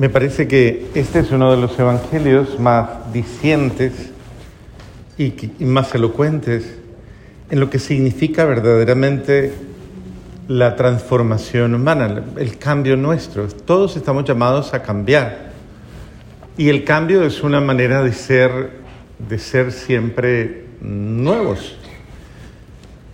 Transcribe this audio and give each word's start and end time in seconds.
Me 0.00 0.08
parece 0.08 0.48
que 0.48 0.86
este 0.94 1.18
es 1.18 1.30
uno 1.30 1.50
de 1.50 1.58
los 1.58 1.78
evangelios 1.78 2.58
más 2.58 3.12
dicientes 3.12 3.92
y, 5.18 5.34
más 5.62 5.94
elocuentes 5.94 6.78
en 7.50 7.60
lo 7.60 7.68
que 7.68 7.78
significa 7.78 8.46
verdaderamente 8.46 9.52
la 10.48 10.74
transformación 10.74 11.74
humana, 11.74 12.24
el 12.38 12.56
cambio 12.56 12.96
nuestro. 12.96 13.46
Todos 13.48 13.94
estamos 13.94 14.24
llamados 14.24 14.72
a 14.72 14.80
cambiar. 14.80 15.50
Y 16.56 16.70
el 16.70 16.82
cambio 16.84 17.22
es 17.22 17.42
una 17.42 17.60
manera 17.60 18.02
de 18.02 18.14
ser, 18.14 18.70
de 19.18 19.38
ser 19.38 19.70
siempre 19.70 20.64
nuevos. 20.80 21.76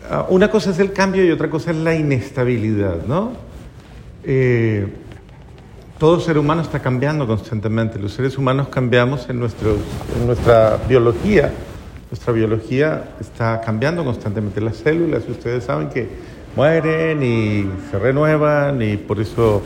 Ah, 0.09 0.27
una 0.29 0.49
cosa 0.53 0.71
es 0.71 0.79
el 0.79 0.93
cambio 0.93 1.25
y 1.25 1.33
otra 1.33 1.51
cosa 1.51 1.73
es 1.73 1.79
la 1.79 1.97
inestabilidad, 1.97 3.05
¿no? 3.09 3.33
Eh, 4.23 4.87
todo 5.99 6.21
ser 6.21 6.39
humano 6.39 6.61
está 6.63 6.81
cambiando 6.81 7.27
constantemente. 7.27 7.99
Los 7.99 8.13
seres 8.13 8.37
humanos 8.37 8.69
cambiamos 8.69 9.29
en, 9.31 9.41
nuestra 9.41 10.77
biología. 10.89 11.53
Nuestra 12.11 12.33
biología 12.33 13.15
está 13.19 13.61
cambiando 13.63 14.05
constantemente. 14.05 14.61
Las 14.61 14.77
células, 14.77 15.27
ustedes 15.29 15.65
saben 15.65 15.89
que 15.89 16.09
mueren 16.55 17.23
y 17.23 17.69
se 17.91 17.99
renuevan 17.99 18.83
y 18.83 18.97
por 18.97 19.21
eso 19.21 19.63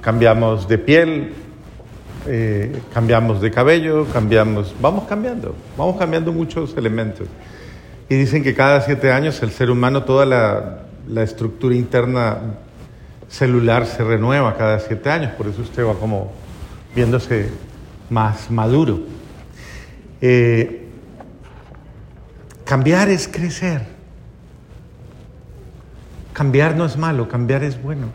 cambiamos 0.00 0.68
de 0.68 0.78
piel, 0.78 1.32
eh, 2.26 2.80
cambiamos 2.92 3.40
de 3.40 3.50
cabello, 3.50 4.06
cambiamos, 4.12 4.74
vamos 4.80 5.04
cambiando, 5.08 5.54
vamos 5.76 5.96
cambiando 5.98 6.32
muchos 6.32 6.76
elementos. 6.76 7.28
Y 8.08 8.16
dicen 8.16 8.42
que 8.42 8.54
cada 8.54 8.80
siete 8.80 9.12
años 9.12 9.40
el 9.42 9.50
ser 9.50 9.70
humano, 9.70 10.02
toda 10.02 10.26
la 10.26 11.22
estructura 11.22 11.76
interna 11.76 12.38
celular 13.30 13.86
se 13.86 14.04
renueva 14.04 14.56
cada 14.56 14.80
siete 14.80 15.08
años, 15.08 15.32
por 15.32 15.46
eso 15.46 15.62
usted 15.62 15.86
va 15.86 15.94
como 15.94 16.32
viéndose 16.94 17.48
más 18.10 18.50
maduro. 18.50 19.00
Eh, 20.20 20.88
cambiar 22.64 23.08
es 23.08 23.28
crecer. 23.28 23.86
Cambiar 26.32 26.76
no 26.76 26.84
es 26.84 26.96
malo, 26.96 27.28
cambiar 27.28 27.62
es 27.62 27.80
bueno. 27.80 28.08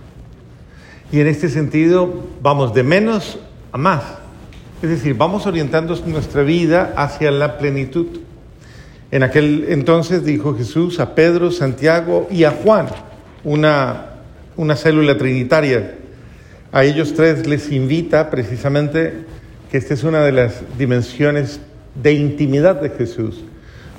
Y 1.11 1.19
en 1.21 1.27
este 1.27 1.49
sentido 1.49 2.27
vamos 2.41 2.73
de 2.73 2.83
menos 2.83 3.39
a 3.71 3.77
más. 3.77 4.03
Es 4.81 4.89
decir, 4.89 5.15
vamos 5.15 5.45
orientando 5.45 5.95
nuestra 6.05 6.43
vida 6.43 6.93
hacia 6.97 7.31
la 7.31 7.57
plenitud. 7.57 8.07
En 9.11 9.23
aquel 9.23 9.67
entonces 9.69 10.25
dijo 10.25 10.57
Jesús 10.57 10.99
a 10.99 11.15
Pedro, 11.15 11.51
Santiago 11.51 12.27
y 12.29 12.43
a 12.43 12.51
Juan, 12.51 12.87
una 13.43 14.14
una 14.57 14.75
célula 14.75 15.17
trinitaria. 15.17 15.95
A 16.71 16.83
ellos 16.83 17.13
tres 17.13 17.47
les 17.47 17.71
invita 17.71 18.29
precisamente 18.29 19.25
que 19.71 19.77
esta 19.77 19.93
es 19.93 20.03
una 20.03 20.23
de 20.23 20.31
las 20.31 20.61
dimensiones 20.77 21.59
de 22.01 22.13
intimidad 22.13 22.81
de 22.81 22.89
Jesús. 22.89 23.43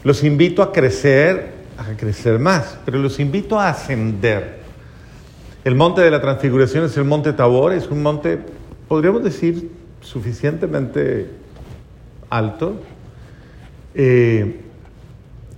Los 0.05 0.23
invito 0.25 0.63
a 0.63 0.73
crecer, 0.73 1.53
a 1.79 1.97
crecer 1.97 2.39
más, 2.39 2.79
pero 2.85 2.99
los 2.99 3.19
invito 3.19 3.59
a 3.59 3.71
ascender. 3.71 4.57
El 5.65 5.75
monte 5.75 6.01
de 6.01 6.11
la 6.11 6.21
transfiguración 6.21 6.85
es 6.85 6.97
el 6.97 7.05
monte 7.05 7.33
Tabor, 7.33 7.73
es 7.73 7.89
un 7.89 8.03
monte, 8.03 8.39
podríamos 8.89 9.25
decir, 9.25 9.71
suficientemente 10.01 11.27
alto, 12.31 12.81
eh, 13.95 14.61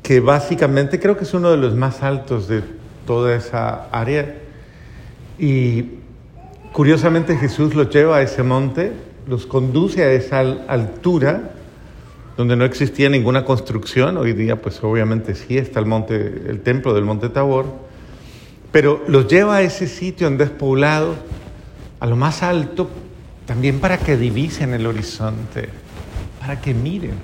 que 0.03 0.21
básicamente 0.21 0.99
creo 0.99 1.17
que 1.17 1.25
es 1.25 1.35
uno 1.35 1.51
de 1.51 1.59
los 1.59 1.75
más 1.75 2.03
altos 2.03 2.49
de 2.49 2.63
toda 3.07 3.35
esa 3.35 3.89
área 3.91 4.35
y 5.39 5.84
curiosamente 6.72 7.36
Jesús 7.36 7.75
los 7.75 7.91
lleva 7.91 8.19
a 8.19 8.22
ese 8.22 8.42
monte, 8.42 8.92
los 9.27 9.47
conduce 9.47 10.03
a 10.03 10.12
esa 10.12 10.41
altura 10.41 11.53
donde 12.36 12.56
no 12.56 12.64
existía 12.64 13.08
ninguna 13.08 13.45
construcción. 13.45 14.17
Hoy 14.17 14.33
día, 14.33 14.61
pues 14.61 14.83
obviamente 14.83 15.34
sí 15.34 15.58
está 15.58 15.80
el 15.80 15.86
monte, 15.86 16.14
el 16.48 16.61
templo 16.61 16.95
del 16.95 17.05
monte 17.05 17.29
Tabor, 17.29 17.67
pero 18.73 19.02
los 19.08 19.29
lleva 19.29 19.57
a 19.57 19.63
ese 19.63 19.86
sitio 19.86 20.27
en 20.27 20.39
despoblado, 20.39 21.14
a 22.01 22.07
lo 22.07 22.17
más 22.17 22.42
alto, 22.42 22.89
también 23.46 23.80
para 23.80 23.98
que 23.98 24.17
divisen 24.17 24.74
el 24.74 24.86
horizonte, 24.86 25.68
para 26.40 26.61
que 26.61 26.74
miren. 26.74 27.14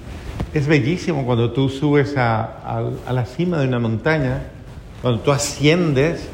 Es 0.52 0.66
bellísimo 0.66 1.24
cuando 1.24 1.52
tú 1.52 1.68
subes 1.68 2.16
a, 2.16 2.90
a 3.06 3.12
la 3.12 3.26
cima 3.26 3.58
de 3.58 3.68
una 3.68 3.78
montaña, 3.78 4.44
cuando 5.02 5.20
tú 5.20 5.32
asciendes 5.32 6.28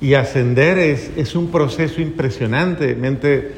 y 0.00 0.14
ascender 0.14 0.78
es, 0.78 1.34
un 1.34 1.50
proceso 1.50 2.00
impresionantemente, 2.00 3.52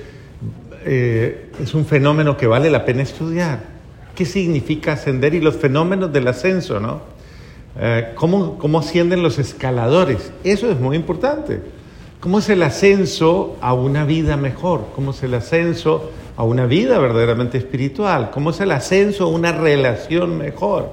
eh, 0.85 1.51
es 1.63 1.75
un 1.75 1.85
fenómeno 1.85 2.37
que 2.37 2.47
vale 2.47 2.71
la 2.71 2.85
pena 2.85 3.03
estudiar. 3.03 3.61
¿Qué 4.15 4.25
significa 4.25 4.93
ascender 4.93 5.35
y 5.35 5.41
los 5.41 5.57
fenómenos 5.57 6.13
del 6.13 6.29
ascenso, 6.29 6.81
no? 6.81 7.01
Eh, 7.79 8.13
¿cómo, 8.15 8.57
¿Cómo 8.59 8.79
ascienden 8.79 9.23
los 9.23 9.39
escaladores? 9.39 10.33
Eso 10.45 10.71
es 10.71 10.81
muy 10.81 10.97
importante. 10.97 11.61
¿Cómo 12.21 12.39
es 12.39 12.49
el 12.49 12.63
ascenso 12.63 13.57
a 13.61 13.75
una 13.75 14.05
vida 14.05 14.37
mejor? 14.37 14.87
¿Cómo 14.95 15.11
es 15.11 15.23
el 15.23 15.35
ascenso 15.35 16.11
a 16.37 16.45
una 16.45 16.67
vida 16.67 16.99
verdaderamente 16.99 17.59
espiritual? 17.59 18.31
¿Cómo 18.31 18.51
es 18.51 18.61
el 18.61 18.71
ascenso 18.71 19.25
a 19.25 19.29
una 19.29 19.53
relación 19.53 20.39
mejor? 20.39 20.91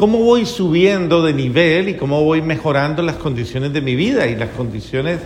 Cómo 0.00 0.20
voy 0.20 0.46
subiendo 0.46 1.22
de 1.22 1.34
nivel 1.34 1.90
y 1.90 1.94
cómo 1.94 2.24
voy 2.24 2.40
mejorando 2.40 3.02
las 3.02 3.16
condiciones 3.16 3.74
de 3.74 3.82
mi 3.82 3.96
vida 3.96 4.26
y 4.28 4.34
las 4.34 4.48
condiciones 4.48 5.18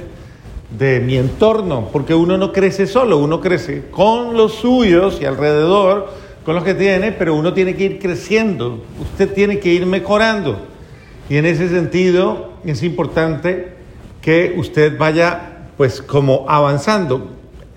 de 0.76 0.98
mi 0.98 1.16
entorno, 1.16 1.90
porque 1.92 2.12
uno 2.12 2.36
no 2.38 2.52
crece 2.52 2.88
solo, 2.88 3.18
uno 3.18 3.40
crece 3.40 3.84
con 3.92 4.36
los 4.36 4.54
suyos 4.54 5.20
y 5.20 5.26
alrededor, 5.26 6.08
con 6.44 6.56
los 6.56 6.64
que 6.64 6.74
tiene, 6.74 7.12
pero 7.12 7.36
uno 7.36 7.52
tiene 7.52 7.76
que 7.76 7.84
ir 7.84 7.98
creciendo, 8.00 8.82
usted 9.00 9.32
tiene 9.32 9.60
que 9.60 9.72
ir 9.72 9.86
mejorando. 9.86 10.58
Y 11.30 11.36
en 11.36 11.46
ese 11.46 11.68
sentido 11.68 12.54
es 12.64 12.82
importante 12.82 13.74
que 14.20 14.56
usted 14.56 14.98
vaya 14.98 15.68
pues 15.76 16.02
como 16.02 16.46
avanzando. 16.48 17.28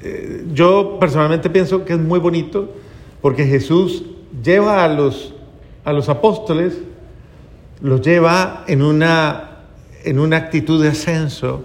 Eh, 0.02 0.46
yo 0.52 0.98
personalmente 1.00 1.52
pienso 1.52 1.86
que 1.86 1.94
es 1.94 2.00
muy 2.00 2.18
bonito 2.18 2.74
porque 3.22 3.46
Jesús 3.46 4.04
lleva 4.44 4.84
a 4.84 4.88
los 4.88 5.36
a 5.88 5.94
los 5.94 6.10
apóstoles, 6.10 6.74
los 7.80 8.02
lleva 8.02 8.66
en 8.68 8.82
una, 8.82 9.52
en 10.04 10.20
una 10.20 10.36
actitud 10.36 10.84
de 10.84 10.90
ascenso 10.90 11.64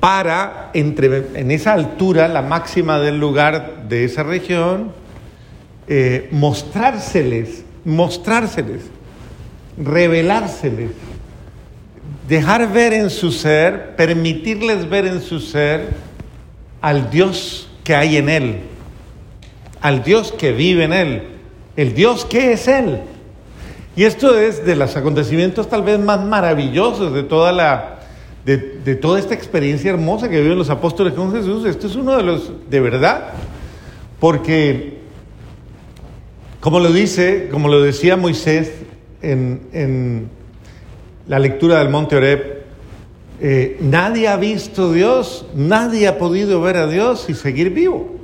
para, 0.00 0.70
entre, 0.74 1.28
en 1.32 1.50
esa 1.50 1.72
altura, 1.72 2.28
la 2.28 2.42
máxima 2.42 2.98
del 2.98 3.18
lugar 3.18 3.88
de 3.88 4.04
esa 4.04 4.22
región, 4.22 4.92
eh, 5.86 6.28
mostrárseles, 6.30 7.64
mostrárseles, 7.86 8.82
revelárseles, 9.82 10.90
dejar 12.28 12.70
ver 12.70 12.92
en 12.92 13.08
su 13.08 13.32
ser, 13.32 13.96
permitirles 13.96 14.90
ver 14.90 15.06
en 15.06 15.22
su 15.22 15.40
ser 15.40 15.88
al 16.82 17.08
Dios 17.08 17.70
que 17.82 17.94
hay 17.94 18.18
en 18.18 18.28
él, 18.28 18.60
al 19.80 20.04
Dios 20.04 20.32
que 20.32 20.52
vive 20.52 20.84
en 20.84 20.92
él, 20.92 21.22
el 21.76 21.94
Dios 21.94 22.26
que 22.26 22.52
es 22.52 22.68
él. 22.68 23.00
Y 23.98 24.04
esto 24.04 24.38
es 24.38 24.64
de 24.64 24.76
los 24.76 24.96
acontecimientos 24.96 25.68
tal 25.68 25.82
vez 25.82 25.98
más 25.98 26.24
maravillosos 26.24 27.12
de 27.12 27.24
toda 27.24 27.50
la, 27.50 27.98
de, 28.44 28.94
toda 28.94 29.18
esta 29.18 29.34
experiencia 29.34 29.90
hermosa 29.90 30.28
que 30.28 30.40
viven 30.40 30.56
los 30.56 30.70
apóstoles 30.70 31.14
con 31.14 31.32
Jesús. 31.32 31.64
Esto 31.64 31.88
es 31.88 31.96
uno 31.96 32.16
de 32.16 32.22
los, 32.22 32.52
de 32.70 32.78
verdad, 32.78 33.30
porque, 34.20 34.98
como 36.60 36.78
lo 36.78 36.92
dice, 36.92 37.48
como 37.50 37.66
lo 37.66 37.82
decía 37.82 38.16
Moisés 38.16 38.70
en, 39.20 40.28
la 41.26 41.40
lectura 41.40 41.80
del 41.80 41.88
Monte 41.88 42.14
Oreb, 42.14 42.62
eh, 43.40 43.78
nadie 43.80 44.28
ha 44.28 44.36
visto 44.36 44.90
a 44.90 44.92
Dios, 44.92 45.44
nadie 45.56 46.06
ha 46.06 46.18
podido 46.18 46.60
ver 46.60 46.76
a 46.76 46.86
Dios 46.86 47.28
y 47.28 47.34
seguir 47.34 47.70
vivo. 47.70 48.17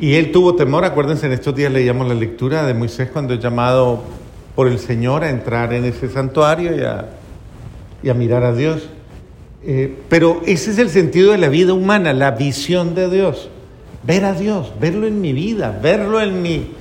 Y 0.00 0.14
él 0.14 0.32
tuvo 0.32 0.54
temor, 0.54 0.86
acuérdense, 0.86 1.26
en 1.26 1.32
estos 1.32 1.54
días 1.54 1.70
leíamos 1.70 2.08
la 2.08 2.14
lectura 2.14 2.64
de 2.64 2.72
Moisés 2.72 3.10
cuando 3.12 3.34
es 3.34 3.40
llamado 3.40 4.02
por 4.56 4.66
el 4.66 4.78
Señor 4.78 5.22
a 5.22 5.28
entrar 5.28 5.74
en 5.74 5.84
ese 5.84 6.08
santuario 6.08 6.74
y 6.74 6.80
a, 6.80 7.10
y 8.02 8.08
a 8.08 8.14
mirar 8.14 8.42
a 8.42 8.54
Dios. 8.54 8.88
Eh, 9.62 9.94
pero 10.08 10.40
ese 10.46 10.70
es 10.70 10.78
el 10.78 10.88
sentido 10.88 11.32
de 11.32 11.38
la 11.38 11.50
vida 11.50 11.74
humana, 11.74 12.14
la 12.14 12.30
visión 12.30 12.94
de 12.94 13.10
Dios. 13.10 13.50
Ver 14.02 14.24
a 14.24 14.32
Dios, 14.32 14.72
verlo 14.80 15.06
en 15.06 15.20
mi 15.20 15.34
vida, 15.34 15.78
verlo 15.82 16.22
en 16.22 16.40
mi, 16.40 16.72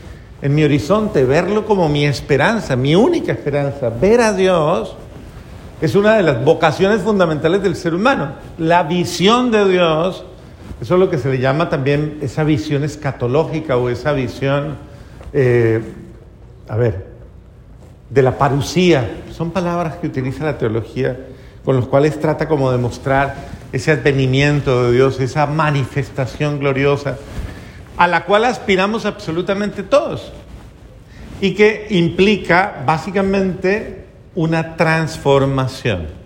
en 0.41 0.55
mi 0.55 0.63
horizonte, 0.63 1.25
verlo 1.25 1.65
como 1.65 1.89
mi 1.89 2.05
esperanza, 2.05 2.77
mi 2.77 2.95
única 2.95 3.33
esperanza. 3.33 3.89
Ver 3.89 4.21
a 4.21 4.31
Dios 4.31 4.95
es 5.81 5.93
una 5.93 6.15
de 6.15 6.23
las 6.23 6.45
vocaciones 6.45 7.01
fundamentales 7.01 7.61
del 7.61 7.75
ser 7.75 7.93
humano. 7.93 8.29
La 8.57 8.83
visión 8.83 9.51
de 9.51 9.69
Dios 9.69 10.23
eso 10.81 10.93
es 10.93 10.99
lo 10.99 11.09
que 11.09 11.17
se 11.17 11.29
le 11.29 11.39
llama 11.39 11.69
también 11.69 12.19
esa 12.21 12.43
visión 12.43 12.83
escatológica 12.83 13.75
o 13.77 13.89
esa 13.89 14.13
visión, 14.13 14.77
eh, 15.33 15.81
a 16.67 16.77
ver, 16.77 17.07
de 18.09 18.21
la 18.21 18.37
parucía. 18.37 19.09
Son 19.31 19.51
palabras 19.51 19.95
que 19.95 20.07
utiliza 20.07 20.45
la 20.45 20.57
teología 20.57 21.17
con 21.65 21.75
las 21.75 21.85
cuales 21.85 22.19
trata 22.19 22.47
como 22.47 22.71
de 22.71 22.77
mostrar 22.77 23.35
ese 23.71 23.91
advenimiento 23.91 24.85
de 24.85 24.93
Dios, 24.93 25.19
esa 25.19 25.45
manifestación 25.45 26.59
gloriosa, 26.59 27.17
a 27.97 28.07
la 28.07 28.25
cual 28.25 28.45
aspiramos 28.45 29.05
absolutamente 29.05 29.83
todos, 29.83 30.31
y 31.41 31.53
que 31.53 31.87
implica 31.89 32.83
básicamente 32.85 34.05
una 34.35 34.75
transformación. 34.77 36.18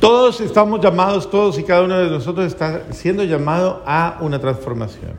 Todos 0.00 0.40
estamos 0.40 0.80
llamados, 0.80 1.30
todos 1.30 1.58
y 1.58 1.62
cada 1.62 1.82
uno 1.82 1.98
de 1.98 2.10
nosotros 2.10 2.46
está 2.46 2.82
siendo 2.90 3.24
llamado 3.24 3.82
a 3.86 4.18
una 4.20 4.38
transformación. 4.38 5.12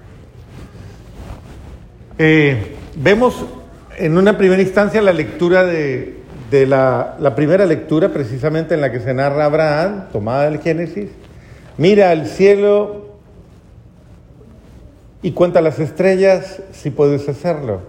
Eh, 2.17 2.75
vemos 2.95 3.45
en 3.97 4.17
una 4.17 4.37
primera 4.37 4.61
instancia 4.61 5.01
la 5.01 5.13
lectura 5.13 5.63
de, 5.65 6.15
la, 6.51 7.15
la, 7.19 7.35
primera 7.35 7.65
lectura 7.65 8.09
precisamente 8.09 8.75
en 8.75 8.81
la 8.81 8.91
que 8.91 8.99
se 8.99 9.13
narra 9.13 9.45
Abraham, 9.45 10.05
tomada 10.11 10.49
del 10.49 10.59
Génesis. 10.59 11.09
Mira 11.77 12.11
al 12.11 12.27
cielo 12.27 13.17
y 15.21 15.31
cuenta 15.31 15.59
las 15.61 15.79
estrellas 15.79 16.61
si 16.71 16.91
puedes 16.91 17.27
hacerlo. 17.27 17.81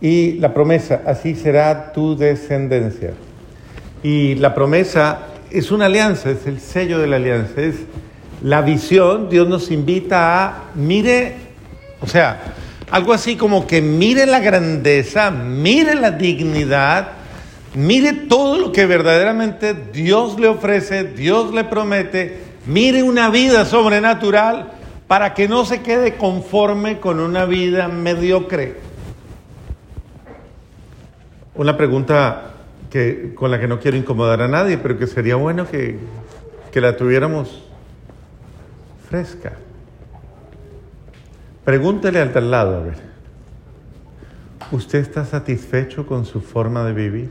Y 0.00 0.34
la 0.34 0.54
promesa, 0.54 1.02
así 1.06 1.34
será 1.34 1.92
tu 1.92 2.16
descendencia. 2.16 3.12
Y 4.02 4.36
la 4.36 4.54
promesa 4.54 5.26
es 5.52 5.70
una 5.70 5.86
alianza, 5.86 6.30
es 6.30 6.46
el 6.46 6.60
sello 6.60 6.98
de 6.98 7.06
la 7.06 7.16
alianza, 7.16 7.60
es 7.60 7.76
la 8.42 8.62
visión. 8.62 9.28
Dios 9.28 9.48
nos 9.48 9.70
invita 9.70 10.44
a, 10.44 10.62
mire, 10.74 11.36
o 12.00 12.06
sea, 12.06 12.40
algo 12.90 13.12
así 13.12 13.36
como 13.36 13.66
que 13.66 13.80
mire 13.80 14.26
la 14.26 14.40
grandeza, 14.40 15.30
mire 15.30 15.94
la 15.94 16.10
dignidad, 16.10 17.08
mire 17.74 18.12
todo 18.12 18.58
lo 18.58 18.72
que 18.72 18.86
verdaderamente 18.86 19.74
Dios 19.74 20.38
le 20.38 20.48
ofrece, 20.48 21.04
Dios 21.04 21.54
le 21.54 21.64
promete, 21.64 22.40
mire 22.66 23.02
una 23.02 23.30
vida 23.30 23.64
sobrenatural 23.64 24.72
para 25.06 25.34
que 25.34 25.48
no 25.48 25.64
se 25.64 25.82
quede 25.82 26.16
conforme 26.16 26.98
con 26.98 27.20
una 27.20 27.44
vida 27.44 27.88
mediocre. 27.88 28.76
Una 31.54 31.76
pregunta 31.76 32.51
que, 32.92 33.32
con 33.34 33.50
la 33.50 33.58
que 33.58 33.66
no 33.66 33.80
quiero 33.80 33.96
incomodar 33.96 34.42
a 34.42 34.48
nadie, 34.48 34.76
pero 34.76 34.98
que 34.98 35.06
sería 35.06 35.36
bueno 35.36 35.66
que, 35.66 35.96
que 36.70 36.80
la 36.82 36.94
tuviéramos 36.94 37.64
fresca. 39.08 39.54
Pregúntele 41.64 42.20
al 42.20 42.34
tal 42.34 42.50
lado, 42.50 42.76
a 42.76 42.80
ver. 42.80 42.98
¿Usted 44.72 44.98
está 44.98 45.24
satisfecho 45.24 46.06
con 46.06 46.26
su 46.26 46.42
forma 46.42 46.84
de 46.84 46.92
vivir? 46.92 47.30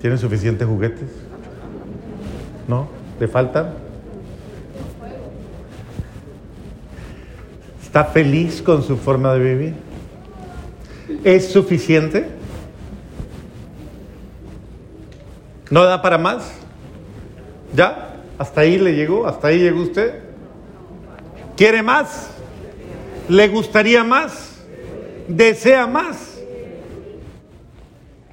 ¿Tiene 0.00 0.16
suficientes 0.16 0.68
juguetes? 0.68 1.10
¿No? 2.68 2.86
¿Le 3.18 3.26
faltan? 3.26 3.70
¿Está 7.82 8.04
feliz 8.04 8.62
con 8.62 8.84
su 8.84 8.96
forma 8.96 9.34
de 9.34 9.40
vivir? 9.40 9.93
¿Es 11.24 11.48
suficiente? 11.48 12.26
¿No 15.70 15.84
da 15.84 16.00
para 16.02 16.18
más? 16.18 16.52
¿Ya? 17.74 18.16
¿Hasta 18.38 18.62
ahí 18.62 18.78
le 18.78 18.94
llegó? 18.94 19.26
¿Hasta 19.26 19.48
ahí 19.48 19.58
llegó 19.58 19.82
usted? 19.82 20.20
¿Quiere 21.56 21.82
más? 21.82 22.30
¿Le 23.28 23.48
gustaría 23.48 24.04
más? 24.04 24.56
¿Desea 25.28 25.86
más? 25.86 26.38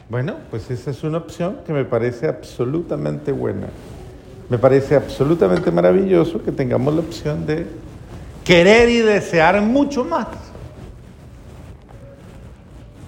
Bueno, 0.09 0.35
pues 0.49 0.69
esa 0.69 0.91
es 0.91 1.03
una 1.03 1.19
opción 1.19 1.59
que 1.65 1.71
me 1.71 1.85
parece 1.85 2.27
absolutamente 2.27 3.31
buena. 3.31 3.67
Me 4.49 4.57
parece 4.57 4.95
absolutamente 4.95 5.71
maravilloso 5.71 6.43
que 6.43 6.51
tengamos 6.51 6.93
la 6.93 6.99
opción 6.99 7.45
de 7.45 7.65
querer 8.43 8.89
y 8.89 8.97
desear 8.99 9.61
mucho 9.61 10.03
más. 10.03 10.27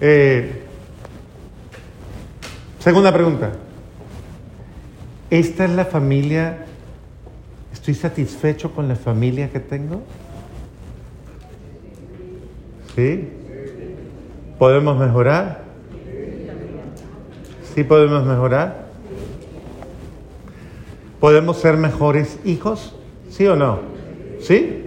Eh, 0.06 0.52
segunda 2.80 3.14
pregunta. 3.14 3.54
¿Esta 5.30 5.64
es 5.64 5.72
la 5.72 5.86
familia 5.86 6.66
¿Estoy 7.72 7.94
satisfecho 7.94 8.74
con 8.74 8.90
la 8.90 8.96
familia 8.96 9.50
que 9.50 9.62
tengo? 9.62 10.04
¿Sí? 12.96 13.30
¿Podemos 14.60 14.98
mejorar? 14.98 15.64
¿Sí 17.74 17.86
podemos 17.86 18.26
mejorar? 18.26 18.88
¿Podemos 21.22 21.58
ser 21.58 21.78
mejores 21.78 22.40
hijos? 22.44 22.94
¿Sí 23.30 23.48
o 23.48 23.56
no? 23.56 23.80
¿Sí? 24.42 24.82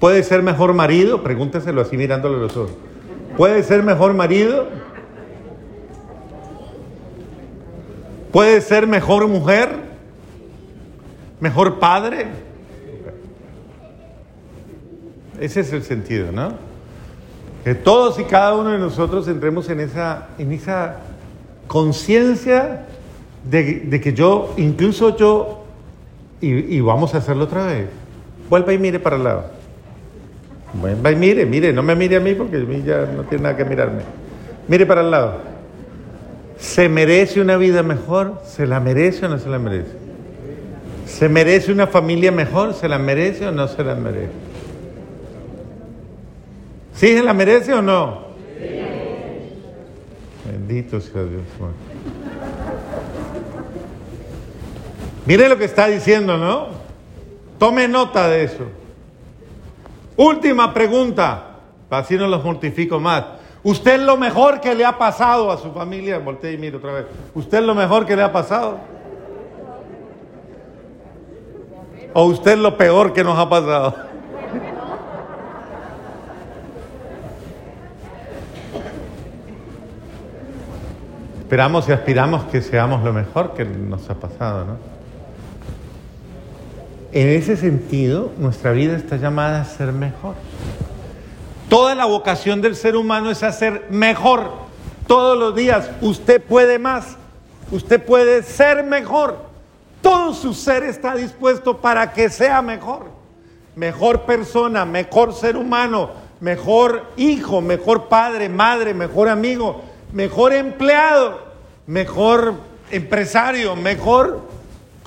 ¿Puede 0.00 0.22
ser 0.22 0.42
mejor 0.42 0.74
marido? 0.74 1.22
Pregúnteselo 1.22 1.80
así 1.80 1.96
mirándole 1.96 2.38
los 2.38 2.56
ojos. 2.56 2.72
¿Puede 3.36 3.62
ser 3.62 3.82
mejor 3.82 4.14
marido? 4.14 4.68
¿Puede 8.32 8.60
ser 8.60 8.86
mejor 8.86 9.26
mujer? 9.26 9.70
¿Mejor 11.40 11.78
padre? 11.78 12.26
Ese 15.40 15.60
es 15.60 15.72
el 15.72 15.82
sentido, 15.82 16.32
¿no? 16.32 16.52
Que 17.64 17.74
todos 17.74 18.18
y 18.18 18.24
cada 18.24 18.54
uno 18.54 18.70
de 18.70 18.78
nosotros 18.78 19.28
entremos 19.28 19.68
en 19.70 19.80
esa, 19.80 20.28
en 20.38 20.52
esa 20.52 20.96
conciencia 21.66 22.86
de, 23.48 24.00
que 24.02 24.12
yo, 24.12 24.52
incluso 24.56 25.16
yo, 25.16 25.64
y, 26.40 26.80
vamos 26.80 27.14
a 27.14 27.18
hacerlo 27.18 27.44
otra 27.44 27.66
vez, 27.66 27.88
vuelva 28.48 28.72
y 28.72 28.78
mire 28.78 28.98
para 28.98 29.16
el 29.16 29.24
lado. 29.24 29.57
Vuelva 30.74 31.10
y 31.10 31.16
mire, 31.16 31.46
mire, 31.46 31.72
no 31.72 31.82
me 31.82 31.94
mire 31.94 32.16
a 32.16 32.20
mí 32.20 32.34
porque 32.34 32.56
a 32.56 32.60
mí 32.60 32.82
ya 32.84 33.06
no 33.06 33.24
tiene 33.24 33.44
nada 33.44 33.56
que 33.56 33.64
mirarme. 33.64 34.02
Mire 34.68 34.84
para 34.86 35.00
el 35.00 35.10
lado. 35.10 35.38
¿Se 36.58 36.88
merece 36.88 37.40
una 37.40 37.56
vida 37.56 37.82
mejor? 37.82 38.42
¿Se 38.44 38.66
la 38.66 38.80
merece 38.80 39.26
o 39.26 39.28
no 39.28 39.38
se 39.38 39.48
la 39.48 39.58
merece? 39.58 39.92
¿Se 41.06 41.28
merece 41.28 41.72
una 41.72 41.86
familia 41.86 42.30
mejor? 42.30 42.74
¿Se 42.74 42.88
la 42.88 42.98
merece 42.98 43.46
o 43.46 43.52
no 43.52 43.66
se 43.68 43.82
la 43.82 43.94
merece? 43.94 44.28
¿Sí 46.94 47.16
se 47.16 47.22
la 47.22 47.32
merece 47.32 47.72
o 47.72 47.80
no? 47.80 48.28
Bendito 50.50 51.00
sea 51.00 51.22
Dios. 51.22 51.42
Mire 55.24 55.48
lo 55.48 55.56
que 55.56 55.64
está 55.64 55.86
diciendo, 55.86 56.36
¿no? 56.36 56.68
Tome 57.58 57.86
nota 57.86 58.28
de 58.28 58.44
eso. 58.44 58.64
Última 60.18 60.74
pregunta, 60.74 61.44
así 61.88 62.16
no 62.16 62.26
los 62.26 62.44
mortifico 62.44 62.98
más. 62.98 63.24
Usted 63.62 64.00
lo 64.00 64.16
mejor 64.16 64.60
que 64.60 64.74
le 64.74 64.84
ha 64.84 64.98
pasado 64.98 65.48
a 65.52 65.58
su 65.58 65.72
familia. 65.72 66.18
Voltea 66.18 66.50
y 66.50 66.58
mire 66.58 66.76
otra 66.76 66.92
vez. 66.92 67.06
Usted 67.34 67.62
lo 67.62 67.72
mejor 67.72 68.04
que 68.04 68.16
le 68.16 68.22
ha 68.22 68.32
pasado. 68.32 68.78
O 72.14 72.24
usted 72.24 72.58
lo 72.58 72.76
peor 72.76 73.12
que 73.12 73.22
nos 73.22 73.38
ha 73.38 73.48
pasado. 73.48 73.94
Esperamos 81.38 81.88
y 81.88 81.92
aspiramos 81.92 82.42
que 82.46 82.60
seamos 82.60 83.04
lo 83.04 83.12
mejor 83.12 83.54
que 83.54 83.64
nos 83.64 84.10
ha 84.10 84.14
pasado, 84.14 84.64
¿no? 84.64 84.97
En 87.12 87.28
ese 87.28 87.56
sentido, 87.56 88.32
nuestra 88.38 88.72
vida 88.72 88.96
está 88.96 89.16
llamada 89.16 89.62
a 89.62 89.64
ser 89.64 89.92
mejor. 89.92 90.34
Toda 91.68 91.94
la 91.94 92.04
vocación 92.04 92.60
del 92.60 92.76
ser 92.76 92.96
humano 92.96 93.30
es 93.30 93.42
hacer 93.42 93.86
mejor. 93.90 94.52
Todos 95.06 95.38
los 95.38 95.54
días 95.54 95.90
usted 96.02 96.42
puede 96.42 96.78
más, 96.78 97.16
usted 97.70 98.02
puede 98.02 98.42
ser 98.42 98.84
mejor. 98.84 99.38
Todo 100.02 100.34
su 100.34 100.52
ser 100.52 100.82
está 100.82 101.14
dispuesto 101.14 101.78
para 101.78 102.12
que 102.12 102.28
sea 102.28 102.60
mejor. 102.60 103.06
Mejor 103.74 104.22
persona, 104.22 104.84
mejor 104.84 105.34
ser 105.34 105.56
humano, 105.56 106.10
mejor 106.40 107.12
hijo, 107.16 107.62
mejor 107.62 108.08
padre, 108.08 108.48
madre, 108.48 108.92
mejor 108.92 109.28
amigo, 109.28 109.82
mejor 110.12 110.52
empleado, 110.52 111.40
mejor 111.86 112.54
empresario, 112.90 113.76
mejor 113.76 114.57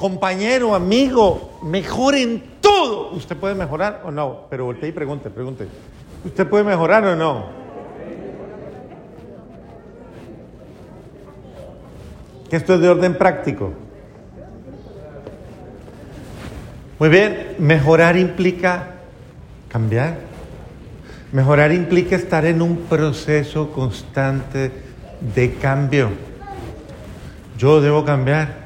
compañero, 0.02 0.74
amigo, 0.74 1.60
mejor 1.62 2.16
en 2.16 2.44
todo. 2.60 3.12
¿Usted 3.12 3.38
puede 3.38 3.54
mejorar 3.54 4.02
o 4.04 4.12
no? 4.12 4.48
Pero 4.50 4.66
voltee 4.66 4.90
y 4.90 4.92
pregunte, 4.92 5.30
pregunte. 5.30 5.68
¿Usted 6.26 6.48
puede 6.48 6.64
mejorar 6.64 7.06
o 7.06 7.16
no? 7.16 7.46
Que 12.50 12.58
esto 12.58 12.74
es 12.74 12.82
de 12.82 12.90
orden 12.90 13.16
práctico. 13.16 13.72
Muy 16.98 17.10
bien, 17.10 17.56
mejorar 17.60 18.18
implica 18.18 18.88
cambiar. 19.70 20.18
Mejorar 21.32 21.72
implica 21.72 22.16
estar 22.16 22.46
en 22.46 22.62
un 22.62 22.78
proceso 22.90 23.72
constante 23.72 24.72
de 25.34 25.54
cambio. 25.54 26.10
yo 27.58 27.80
debo 27.80 28.04
cambiar. 28.04 28.61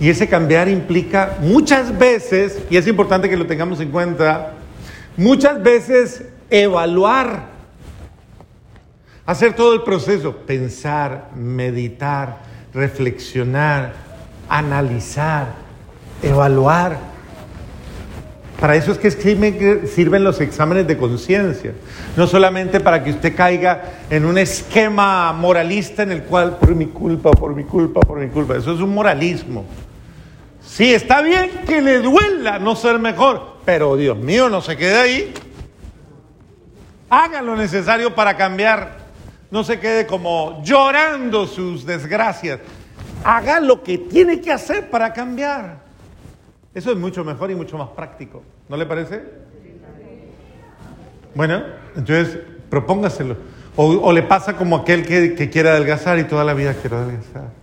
Y 0.00 0.08
ese 0.08 0.28
cambiar 0.28 0.68
implica 0.68 1.38
muchas 1.40 1.98
veces, 1.98 2.60
y 2.70 2.76
es 2.76 2.86
importante 2.86 3.28
que 3.28 3.36
lo 3.36 3.46
tengamos 3.46 3.80
en 3.80 3.90
cuenta, 3.90 4.52
muchas 5.16 5.60
veces 5.62 6.24
evaluar, 6.50 7.46
hacer 9.26 9.54
todo 9.54 9.74
el 9.74 9.82
proceso, 9.82 10.36
pensar, 10.46 11.30
meditar, 11.34 12.38
reflexionar, 12.72 13.92
analizar, 14.48 15.48
evaluar. 16.22 16.96
Para 18.60 18.76
eso 18.76 18.92
es 18.92 18.98
que 18.98 19.10
sirven 19.10 20.24
los 20.24 20.40
exámenes 20.40 20.86
de 20.86 20.96
conciencia, 20.96 21.72
no 22.16 22.26
solamente 22.26 22.80
para 22.80 23.04
que 23.04 23.10
usted 23.10 23.36
caiga 23.36 23.82
en 24.10 24.24
un 24.24 24.38
esquema 24.38 25.32
moralista 25.32 26.02
en 26.02 26.12
el 26.12 26.22
cual 26.22 26.56
por 26.56 26.74
mi 26.74 26.86
culpa, 26.86 27.30
por 27.32 27.54
mi 27.54 27.64
culpa, 27.64 28.00
por 28.00 28.18
mi 28.18 28.28
culpa, 28.28 28.56
eso 28.56 28.72
es 28.72 28.80
un 28.80 28.94
moralismo. 28.94 29.64
Sí, 30.68 30.92
está 30.92 31.22
bien 31.22 31.50
que 31.66 31.80
le 31.80 31.98
duela 31.98 32.58
no 32.58 32.76
ser 32.76 32.98
mejor, 32.98 33.56
pero 33.64 33.96
Dios 33.96 34.16
mío, 34.16 34.48
no 34.48 34.60
se 34.60 34.76
quede 34.76 34.96
ahí. 34.96 35.34
Haga 37.10 37.42
lo 37.42 37.56
necesario 37.56 38.14
para 38.14 38.36
cambiar. 38.36 38.98
No 39.50 39.64
se 39.64 39.80
quede 39.80 40.06
como 40.06 40.62
llorando 40.62 41.46
sus 41.46 41.86
desgracias. 41.86 42.60
Haga 43.24 43.60
lo 43.60 43.82
que 43.82 43.96
tiene 43.96 44.40
que 44.40 44.52
hacer 44.52 44.90
para 44.90 45.12
cambiar. 45.12 45.80
Eso 46.74 46.92
es 46.92 46.98
mucho 46.98 47.24
mejor 47.24 47.50
y 47.50 47.54
mucho 47.54 47.78
más 47.78 47.88
práctico. 47.88 48.44
¿No 48.68 48.76
le 48.76 48.84
parece? 48.84 49.22
Bueno, 51.34 51.62
entonces 51.96 52.38
propóngaselo. 52.68 53.36
O, 53.74 54.12
le 54.12 54.22
pasa 54.22 54.54
como 54.54 54.76
aquel 54.76 55.06
que, 55.06 55.34
que 55.34 55.48
quiere 55.48 55.70
adelgazar 55.70 56.18
y 56.18 56.24
toda 56.24 56.44
la 56.44 56.52
vida 56.52 56.74
quiere 56.74 56.96
adelgazar. 56.96 57.57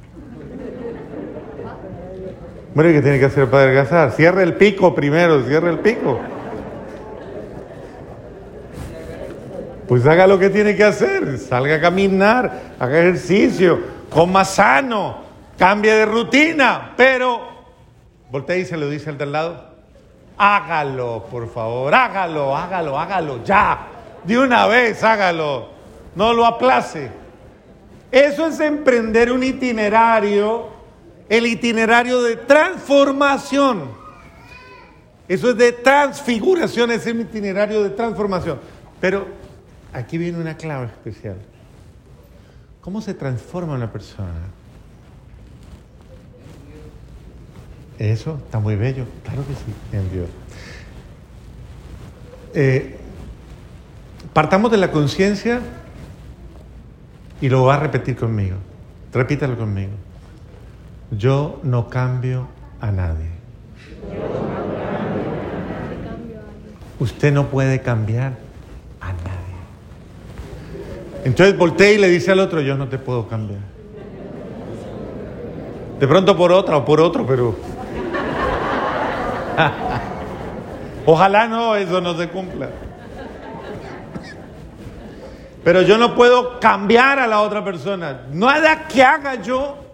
Bueno, 2.75 2.91
¿qué 2.91 3.01
tiene 3.01 3.19
que 3.19 3.25
hacer 3.25 3.49
para 3.49 3.63
adelgazar? 3.63 4.11
Cierre 4.11 4.43
el 4.43 4.55
pico 4.55 4.93
primero, 4.93 5.41
cierre 5.43 5.69
el 5.69 5.79
pico. 5.79 6.19
Pues 9.87 10.05
haga 10.05 10.27
lo 10.27 10.37
que 10.37 10.49
tiene 10.49 10.75
que 10.75 10.83
hacer, 10.83 11.37
salga 11.37 11.75
a 11.75 11.79
caminar, 11.79 12.73
haga 12.77 12.99
ejercicio, 12.99 13.79
coma 14.09 14.43
sano, 14.43 15.19
cambie 15.57 15.93
de 15.93 16.05
rutina, 16.05 16.91
pero 16.97 17.47
voltea 18.29 18.57
y 18.57 18.65
se 18.65 18.75
lo 18.75 18.89
dice 18.89 19.09
al 19.09 19.17
del 19.19 19.31
lado, 19.31 19.69
hágalo, 20.37 21.27
por 21.31 21.49
favor, 21.49 21.95
hágalo, 21.95 22.57
hágalo, 22.57 22.99
hágalo, 22.99 23.43
ya, 23.45 23.87
de 24.25 24.37
una 24.37 24.67
vez 24.67 25.01
hágalo, 25.01 25.69
no 26.13 26.33
lo 26.33 26.45
aplace. 26.45 27.09
Eso 28.11 28.47
es 28.47 28.59
emprender 28.59 29.31
un 29.31 29.43
itinerario 29.43 30.74
el 31.29 31.47
itinerario 31.47 32.21
de 32.21 32.35
transformación. 32.35 33.89
Eso 35.27 35.49
es 35.49 35.57
de 35.57 35.71
transfiguración, 35.71 36.91
es 36.91 37.05
el 37.07 37.21
itinerario 37.21 37.83
de 37.83 37.89
transformación. 37.89 38.59
Pero 39.01 39.27
aquí 39.91 40.17
viene 40.17 40.37
una 40.37 40.55
clave 40.55 40.85
especial. 40.85 41.37
¿Cómo 42.81 43.01
se 43.01 43.15
transforma 43.15 43.73
una 43.73 43.91
persona? 43.91 44.29
Eso 47.97 48.39
está 48.45 48.59
muy 48.59 48.75
bello, 48.75 49.05
claro 49.23 49.43
que 49.47 49.53
sí, 49.53 49.97
en 49.97 50.11
Dios. 50.11 50.29
Eh, 52.53 52.97
partamos 54.33 54.69
de 54.69 54.77
la 54.77 54.91
conciencia 54.91 55.61
y 57.41 57.49
lo 57.49 57.63
va 57.63 57.75
a 57.75 57.79
repetir 57.79 58.15
conmigo. 58.15 58.57
Repítalo 59.13 59.57
conmigo. 59.57 59.91
Yo 61.11 61.59
no 61.63 61.89
cambio 61.89 62.47
a 62.81 62.91
nadie. 62.91 63.29
Usted 66.99 67.33
no 67.33 67.47
puede 67.47 67.81
cambiar 67.81 68.33
a 69.01 69.07
nadie. 69.07 69.55
Entonces 71.25 71.57
voltea 71.57 71.91
y 71.91 71.97
le 71.97 72.09
dice 72.09 72.31
al 72.31 72.39
otro, 72.39 72.61
yo 72.61 72.75
no 72.77 72.87
te 72.87 72.97
puedo 72.97 73.27
cambiar. 73.27 73.61
De 75.99 76.07
pronto 76.07 76.35
por 76.35 76.51
otra 76.51 76.77
o 76.77 76.85
por 76.85 76.99
otro, 77.01 77.25
pero... 77.25 77.55
Ojalá 81.05 81.47
no, 81.47 81.75
eso 81.75 82.01
no 82.01 82.17
se 82.17 82.29
cumpla. 82.29 82.69
Pero 85.63 85.81
yo 85.83 85.97
no 85.97 86.15
puedo 86.15 86.59
cambiar 86.59 87.19
a 87.19 87.27
la 87.27 87.41
otra 87.41 87.63
persona. 87.63 88.21
Nada 88.31 88.87
que 88.87 89.03
haga 89.03 89.35
yo 89.35 89.84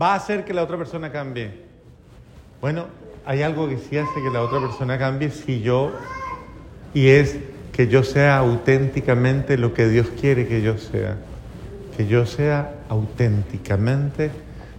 va 0.00 0.12
a 0.12 0.16
hacer 0.16 0.44
que 0.44 0.54
la 0.54 0.62
otra 0.62 0.76
persona 0.76 1.10
cambie. 1.12 1.50
Bueno, 2.60 2.86
hay 3.26 3.42
algo 3.42 3.68
que 3.68 3.78
sí 3.78 3.98
hace 3.98 4.22
que 4.22 4.30
la 4.30 4.42
otra 4.42 4.60
persona 4.60 4.98
cambie 4.98 5.30
si 5.30 5.60
yo, 5.60 5.92
y 6.94 7.08
es 7.08 7.36
que 7.72 7.88
yo 7.88 8.02
sea 8.02 8.38
auténticamente 8.38 9.56
lo 9.56 9.74
que 9.74 9.88
Dios 9.88 10.08
quiere 10.20 10.46
que 10.46 10.62
yo 10.62 10.78
sea. 10.78 11.16
Que 11.96 12.06
yo 12.06 12.26
sea 12.26 12.74
auténticamente 12.88 14.30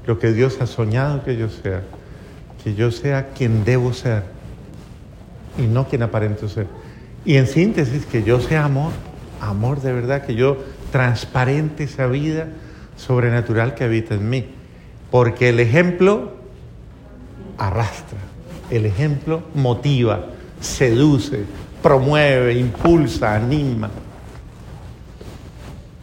lo 0.06 0.20
que 0.20 0.32
Dios 0.34 0.60
ha 0.62 0.68
soñado 0.68 1.24
que 1.24 1.38
yo 1.38 1.50
sea. 1.50 1.82
Que 2.64 2.76
yo 2.76 2.92
sea 2.92 3.30
quien 3.30 3.64
debo 3.64 3.94
ser 3.94 4.24
y 5.58 5.64
no 5.64 5.88
quien 5.88 6.04
aparento 6.04 6.50
ser. 6.50 6.68
Y 7.26 7.38
en 7.38 7.48
síntesis, 7.48 8.06
que 8.06 8.24
yo 8.24 8.40
sea 8.40 8.66
amor, 8.66 8.92
amor 9.40 9.82
de 9.82 9.94
verdad, 9.94 10.26
que 10.26 10.36
yo 10.36 10.58
transparente 10.92 11.84
esa 11.84 12.08
vida 12.08 12.48
sobrenatural 12.98 13.76
que 13.76 13.84
habita 13.84 14.16
en 14.16 14.30
mí. 14.30 14.61
Porque 15.12 15.50
el 15.50 15.60
ejemplo 15.60 16.32
arrastra, 17.58 18.18
el 18.70 18.86
ejemplo 18.86 19.44
motiva, 19.54 20.26
seduce, 20.60 21.44
promueve, 21.84 22.54
impulsa, 22.54 23.36
anima. 23.36 23.90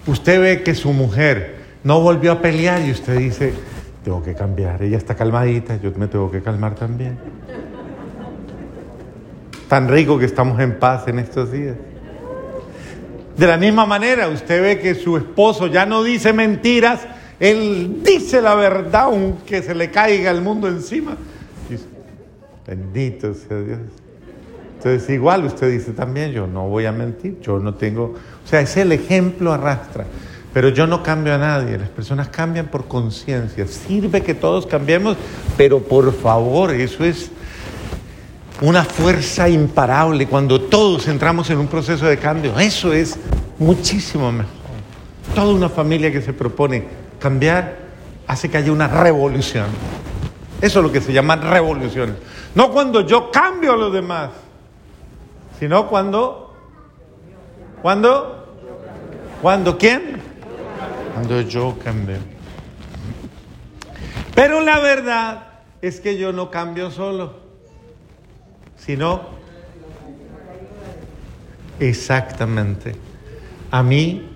Usted 0.07 0.41
ve 0.41 0.63
que 0.63 0.75
su 0.75 0.93
mujer 0.93 1.59
no 1.85 2.01
volvió 2.01 2.33
a 2.33 2.43
pelear 2.43 2.83
y 2.83 2.91
usted 2.91 3.17
dice, 3.17 3.55
tengo 4.05 4.23
que 4.23 4.35
cambiar, 4.35 4.83
ella 4.83 4.99
está 4.99 5.15
calmadita, 5.15 5.77
yo 5.77 5.91
me 5.97 6.07
tengo 6.07 6.31
que 6.31 6.43
calmar 6.43 6.75
también. 6.75 7.19
Tan 9.69 9.89
rico 9.89 10.19
que 10.19 10.25
estamos 10.25 10.61
en 10.61 10.79
paz 10.79 11.09
en 11.09 11.19
estos 11.19 11.53
días. 11.53 11.77
De 13.37 13.47
la 13.47 13.57
misma 13.57 13.87
manera, 13.87 14.29
usted 14.29 14.63
ve 14.63 14.79
que 14.81 14.95
su 14.95 15.17
esposo 15.17 15.67
ya 15.67 15.87
no 15.87 16.03
dice 16.03 16.33
mentiras, 16.33 17.07
él 17.41 18.01
dice 18.05 18.43
la 18.43 18.55
verdad 18.55 19.03
aunque 19.05 19.63
se 19.63 19.75
le 19.75 19.91
caiga 19.91 20.31
el 20.31 20.43
mundo 20.43 20.69
encima. 20.69 21.17
Bendito 22.67 23.33
sea 23.33 23.61
Dios. 23.61 23.79
Entonces 24.77 25.09
igual 25.11 25.45
usted 25.45 25.73
dice 25.73 25.93
también, 25.93 26.33
yo 26.33 26.47
no 26.47 26.69
voy 26.69 26.87
a 26.87 26.93
mentir, 26.93 27.41
yo 27.41 27.59
no 27.59 27.75
tengo... 27.75 28.15
O 28.45 28.49
sea, 28.49 28.61
es 28.61 28.77
el 28.77 28.93
ejemplo 28.93 29.53
arrastra. 29.53 30.05
Pero 30.53 30.69
yo 30.69 30.87
no 30.87 31.03
cambio 31.03 31.35
a 31.35 31.39
nadie, 31.39 31.79
las 31.79 31.89
personas 31.89 32.29
cambian 32.29 32.67
por 32.67 32.87
conciencia. 32.87 33.67
Sirve 33.67 34.23
que 34.23 34.35
todos 34.35 34.67
cambiemos, 34.67 35.17
pero 35.57 35.81
por 35.81 36.13
favor, 36.15 36.73
eso 36.73 37.05
es 37.05 37.31
una 38.61 38.85
fuerza 38.85 39.49
imparable 39.49 40.27
cuando 40.27 40.61
todos 40.61 41.09
entramos 41.09 41.49
en 41.51 41.59
un 41.59 41.69
proceso 41.69 42.07
de 42.07 42.19
cambio. 42.19 42.59
Eso 42.59 42.93
es 42.93 43.19
muchísimo 43.59 44.31
mejor. 44.31 44.53
Toda 45.35 45.53
una 45.55 45.69
familia 45.69 46.13
que 46.13 46.23
se 46.23 46.33
propone 46.33 46.85
Cambiar 47.19 47.77
hace 48.27 48.51
que 48.51 48.59
haya 48.59 48.73
una 48.73 48.89
revolución. 48.89 49.67
Eso 50.61 50.81
es 50.81 50.85
lo 50.85 50.93
que 50.93 51.01
se 51.01 51.13
llama 51.13 51.37
revolución. 51.37 52.17
No 52.55 52.73
cuando 52.73 53.03
yo 53.03 53.31
cambio 53.31 53.73
a 53.73 53.77
los 53.77 53.93
demás, 53.93 54.31
sino 55.59 55.89
cuando, 55.89 56.55
cuando, 57.83 58.57
cuando 59.41 59.79
quién? 59.79 60.21
Cuando 61.15 61.41
yo 61.43 61.77
cambio. 61.83 62.19
Pero 64.35 64.61
la 64.61 64.79
verdad 64.79 65.47
es 65.83 66.01
que 66.01 66.19
yo 66.19 66.33
no 66.33 66.51
cambio 66.51 66.91
solo, 66.91 67.35
sino 68.77 69.23
exactamente. 71.81 72.95
A 73.71 73.83
mí 73.83 74.31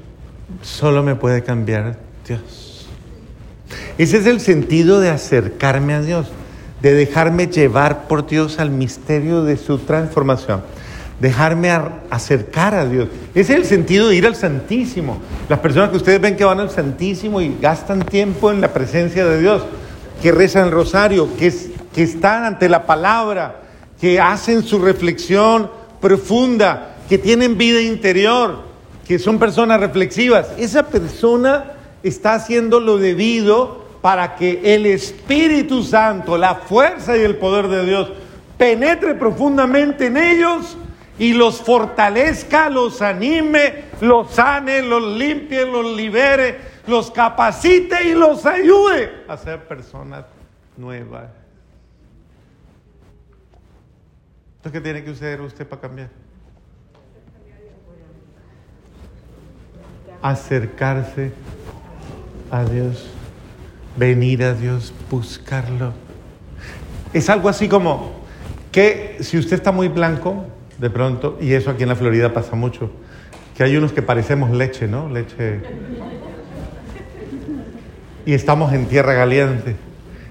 solo 0.61 1.03
me 1.03 1.15
puede 1.15 1.43
cambiar 1.43 1.99
Dios. 2.27 2.72
Ese 4.03 4.17
es 4.17 4.27
el 4.27 4.41
sentido 4.41 4.99
de 4.99 5.11
acercarme 5.11 5.95
a 5.95 6.03
Dios, 6.03 6.27
de 6.81 6.93
dejarme 6.93 7.47
llevar 7.47 8.09
por 8.09 8.27
Dios 8.27 8.59
al 8.59 8.73
misterio 8.73 9.45
de 9.45 9.57
su 9.57 9.79
transformación, 9.79 10.65
dejarme 11.21 11.71
acercar 12.11 12.75
a 12.75 12.85
Dios. 12.85 13.07
Ese 13.33 13.53
es 13.53 13.59
el 13.61 13.65
sentido 13.65 14.09
de 14.09 14.17
ir 14.17 14.27
al 14.27 14.35
Santísimo. 14.35 15.23
Las 15.49 15.61
personas 15.61 15.91
que 15.91 15.99
ustedes 15.99 16.21
ven 16.21 16.35
que 16.35 16.45
van 16.45 16.59
al 16.59 16.71
Santísimo 16.71 17.41
y 17.41 17.57
gastan 17.61 18.05
tiempo 18.05 18.51
en 18.51 18.61
la 18.61 18.73
presencia 18.73 19.25
de 19.25 19.41
Dios, 19.41 19.63
que 20.21 20.33
rezan 20.33 20.65
el 20.65 20.73
rosario, 20.73 21.29
que, 21.37 21.55
que 21.95 22.03
están 22.03 22.43
ante 22.43 22.69
la 22.69 22.87
palabra, 22.87 23.61
que 24.01 24.19
hacen 24.19 24.65
su 24.65 24.81
reflexión 24.81 25.71
profunda, 26.01 26.97
que 27.09 27.19
tienen 27.19 27.57
vida 27.57 27.81
interior, 27.81 28.65
que 29.07 29.21
son 29.21 29.39
personas 29.39 29.79
reflexivas. 29.79 30.49
Esa 30.59 30.89
persona 30.89 31.75
está 32.03 32.35
haciendo 32.35 32.81
lo 32.81 32.99
debido 32.99 33.82
para 34.03 34.35
que 34.35 34.75
el 34.75 34.85
Espíritu 34.85 35.83
Santo, 35.83 36.37
la 36.37 36.57
fuerza 36.57 37.17
y 37.17 37.21
el 37.21 37.37
poder 37.37 37.69
de 37.69 37.87
Dios 37.87 38.13
penetre 38.59 39.15
profundamente 39.15 40.07
en 40.07 40.17
ellos 40.17 40.77
y 41.19 41.33
los 41.35 41.63
fortalezca, 41.63 42.69
los 42.69 43.01
anime, 43.01 43.85
los 44.01 44.33
sane, 44.33 44.83
los 44.83 45.17
limpie, 45.17 45.65
los 45.65 45.97
libere, 45.97 46.59
los 46.87 47.11
capacite 47.13 48.09
y 48.09 48.15
los 48.15 48.45
ayude 48.45 49.23
a 49.29 49.37
ser 49.37 49.67
personas 49.69 50.25
nuevas. 50.77 51.31
Entonces, 54.57 54.73
¿qué 54.73 54.81
tiene 54.81 55.05
que 55.05 55.11
hacer 55.11 55.41
usted 55.41 55.67
para 55.67 55.83
cambiar? 55.83 56.09
Acercarse 60.23 61.33
a 62.51 62.65
Dios, 62.65 63.11
venir 63.97 64.43
a 64.43 64.55
Dios, 64.55 64.93
buscarlo. 65.11 65.93
Es 67.13 67.29
algo 67.29 67.49
así 67.49 67.69
como 67.69 68.13
que 68.71 69.19
si 69.21 69.39
usted 69.39 69.57
está 69.57 69.71
muy 69.71 69.89
blanco, 69.89 70.47
de 70.79 70.91
pronto, 70.91 71.39
y 71.41 71.53
eso 71.53 71.71
aquí 71.71 71.83
en 71.83 71.91
la 71.91 71.97
Florida 71.97 72.33
pasa 72.33 72.57
mucho, 72.57 72.91
que 73.57 73.63
hay 73.63 73.77
unos 73.77 73.93
que 73.93 74.03
parecemos 74.03 74.51
leche, 74.51 74.89
¿no? 74.89 75.09
Leche. 75.09 75.61
Y 78.25 78.33
estamos 78.33 78.73
en 78.73 78.87
tierra 78.87 79.15
caliente. 79.15 79.77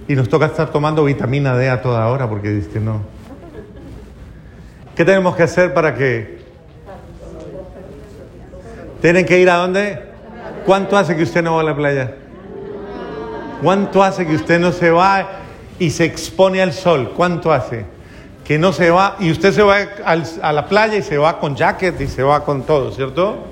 Y 0.08 0.16
nos 0.16 0.28
toca 0.28 0.48
estar 0.48 0.72
tomando 0.72 1.04
vitamina 1.04 1.56
D 1.56 1.70
a 1.70 1.82
toda 1.82 2.08
hora 2.08 2.28
porque 2.28 2.50
dice 2.50 2.80
no. 2.80 3.02
¿Qué 4.96 5.06
tenemos 5.06 5.36
que 5.36 5.44
hacer 5.44 5.74
para 5.74 5.96
que... 5.96 6.42
¿Tienen 9.02 9.26
que 9.26 9.40
ir 9.40 9.50
a 9.50 9.58
dónde? 9.58 10.02
¿Cuánto 10.66 10.98
hace 10.98 11.16
que 11.16 11.24
usted 11.24 11.44
no 11.44 11.56
va 11.56 11.62
a 11.62 11.64
la 11.64 11.76
playa? 11.76 12.16
¿Cuánto 13.62 14.04
hace 14.04 14.26
que 14.26 14.36
usted 14.36 14.60
no 14.60 14.72
se 14.72 14.90
va 14.90 15.28
y 15.78 15.92
se 15.92 16.06
expone 16.06 16.62
al 16.62 16.74
sol? 16.74 17.14
¿Cuánto 17.16 17.54
hace? 17.54 17.86
Que 18.44 18.58
no 18.58 18.74
se 18.74 18.90
va 18.90 19.18
y 19.20 19.32
usted 19.32 19.54
se 19.54 19.62
va 19.62 19.78
a 20.42 20.52
la 20.52 20.68
playa 20.68 20.98
y 20.98 21.04
se 21.04 21.18
va 21.18 21.40
con 21.40 21.56
jacket 21.56 22.02
y 22.02 22.08
se 22.08 22.24
va 22.24 22.44
con 22.44 22.64
todo, 22.64 22.92
¿cierto? 22.92 23.46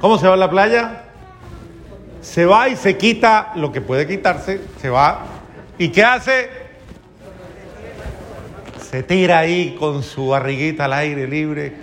¿Cómo 0.00 0.18
se 0.18 0.26
va 0.26 0.34
a 0.34 0.36
la 0.36 0.50
playa? 0.50 1.04
Se 2.20 2.44
va 2.44 2.68
y 2.68 2.74
se 2.74 2.96
quita 2.96 3.52
lo 3.54 3.70
que 3.70 3.80
puede 3.80 4.08
quitarse, 4.08 4.60
se 4.80 4.90
va. 4.90 5.24
¿Y 5.78 5.90
qué 5.90 6.02
hace? 6.02 6.50
Se 8.90 9.04
tira 9.04 9.38
ahí 9.38 9.76
con 9.78 10.02
su 10.02 10.28
barriguita 10.28 10.86
al 10.86 10.94
aire 10.94 11.28
libre. 11.28 11.76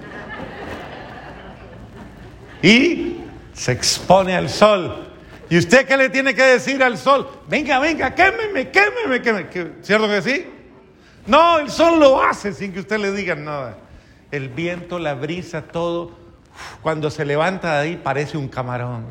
Y 2.61 3.21
se 3.53 3.71
expone 3.71 4.35
al 4.35 4.49
sol. 4.49 5.02
¿Y 5.53 5.57
usted 5.59 5.85
qué 5.85 5.95
le 5.97 6.09
tiene 6.09 6.33
que 6.33 6.41
decir 6.41 6.81
al 6.81 6.97
sol? 6.97 7.29
Venga, 7.47 7.77
venga, 7.77 8.15
quémeme, 8.15 8.71
quémeme, 8.71 9.21
quémeme. 9.21 9.49
¿Cierto 9.83 10.07
que 10.07 10.21
sí? 10.23 10.47
No, 11.27 11.59
el 11.59 11.69
sol 11.69 11.99
lo 11.99 12.23
hace 12.23 12.53
sin 12.53 12.73
que 12.73 12.79
usted 12.79 12.97
le 12.97 13.11
diga 13.11 13.35
nada. 13.35 13.77
El 14.31 14.49
viento, 14.49 14.97
la 14.97 15.13
brisa, 15.13 15.61
todo. 15.61 16.17
Cuando 16.81 17.11
se 17.11 17.23
levanta 17.23 17.73
de 17.73 17.81
ahí 17.81 18.01
parece 18.03 18.35
un 18.35 18.47
camarón. 18.47 19.05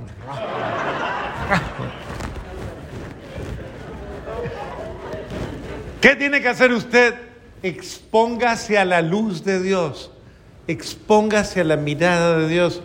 ¿Qué 6.00 6.16
tiene 6.16 6.42
que 6.42 6.48
hacer 6.48 6.72
usted? 6.72 7.14
Expóngase 7.62 8.78
a 8.78 8.84
la 8.84 9.00
luz 9.00 9.44
de 9.44 9.62
Dios. 9.62 10.10
Expóngase 10.66 11.60
a 11.60 11.64
la 11.64 11.76
mirada 11.76 12.36
de 12.38 12.48
Dios 12.48 12.82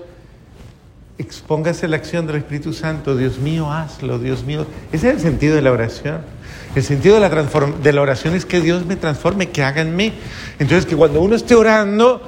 expóngase 1.17 1.87
la 1.87 1.97
acción 1.97 2.27
del 2.27 2.37
Espíritu 2.37 2.73
Santo, 2.73 3.15
Dios 3.15 3.39
mío, 3.39 3.71
hazlo, 3.71 4.19
Dios 4.19 4.43
mío. 4.43 4.65
Ese 4.91 5.09
es 5.09 5.15
el 5.15 5.19
sentido 5.19 5.55
de 5.55 5.61
la 5.61 5.71
oración. 5.71 6.21
El 6.75 6.83
sentido 6.83 7.19
de 7.19 7.93
la, 7.93 8.01
oración 8.01 8.35
es 8.35 8.45
que 8.45 8.61
Dios 8.61 8.85
me 8.85 8.95
transforme, 8.95 9.49
que 9.49 9.63
haga 9.63 9.81
en 9.81 9.95
mí. 9.95 10.13
Entonces, 10.59 10.85
que 10.85 10.95
cuando 10.95 11.21
uno 11.21 11.35
esté 11.35 11.55
orando, 11.55 12.21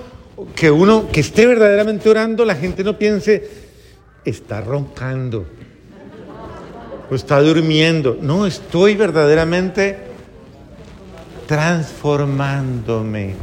que 0.55 0.71
uno 0.71 1.09
que 1.11 1.19
esté 1.19 1.45
verdaderamente 1.45 2.09
orando, 2.09 2.45
la 2.45 2.55
gente 2.55 2.83
no 2.83 2.97
piense, 2.97 3.47
está 4.25 4.61
roncando 4.61 5.45
o 7.11 7.15
está 7.15 7.41
durmiendo. 7.41 8.17
No, 8.19 8.47
estoy 8.47 8.95
verdaderamente 8.95 9.97
transformándome. 11.45 13.35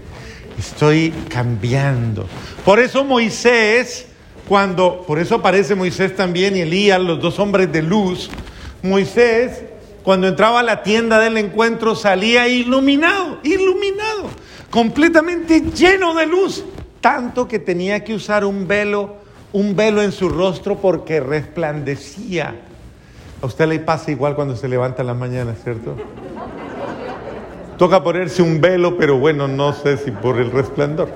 Estoy 0.59 1.13
cambiando. 1.29 2.27
Por 2.65 2.81
eso 2.81 3.05
Moisés 3.05 4.06
cuando, 4.49 5.03
por 5.07 5.19
eso 5.19 5.37
aparece 5.37 5.75
Moisés 5.75 6.15
también 6.15 6.57
y 6.57 6.61
Elías, 6.61 7.01
los 7.01 7.21
dos 7.21 7.39
hombres 7.39 7.73
de 7.73 7.83
luz, 7.83 8.31
Moisés, 8.83 9.65
cuando 10.03 10.29
entraba 10.29 10.61
a 10.61 10.63
la 10.63 10.83
tienda 10.83 11.19
del 11.19 11.37
encuentro, 11.37 11.97
salía 11.97 12.47
iluminado, 12.47 13.39
iluminado, 13.43 14.31
completamente 14.71 15.61
lleno 15.61 16.15
de 16.15 16.27
luz, 16.27 16.65
tanto 17.01 17.49
que 17.49 17.59
tenía 17.59 18.05
que 18.05 18.15
usar 18.15 18.45
un 18.45 18.69
velo, 18.69 19.17
un 19.53 19.75
velo 19.75 20.03
en 20.03 20.13
su 20.13 20.29
rostro 20.29 20.79
porque 20.79 21.19
resplandecía. 21.19 22.55
A 23.43 23.47
usted 23.47 23.67
le 23.67 23.81
pasa 23.81 24.13
igual 24.13 24.37
cuando 24.37 24.55
se 24.55 24.69
levanta 24.69 25.03
en 25.03 25.09
la 25.09 25.15
mañana, 25.15 25.55
¿cierto? 25.63 25.97
Toca 27.77 28.03
ponerse 28.03 28.43
un 28.43 28.61
velo, 28.61 28.97
pero 28.97 29.19
bueno, 29.19 29.49
no 29.49 29.73
sé 29.73 29.97
si 29.99 30.11
por 30.11 30.39
el 30.39 30.51
resplandor. 30.53 31.11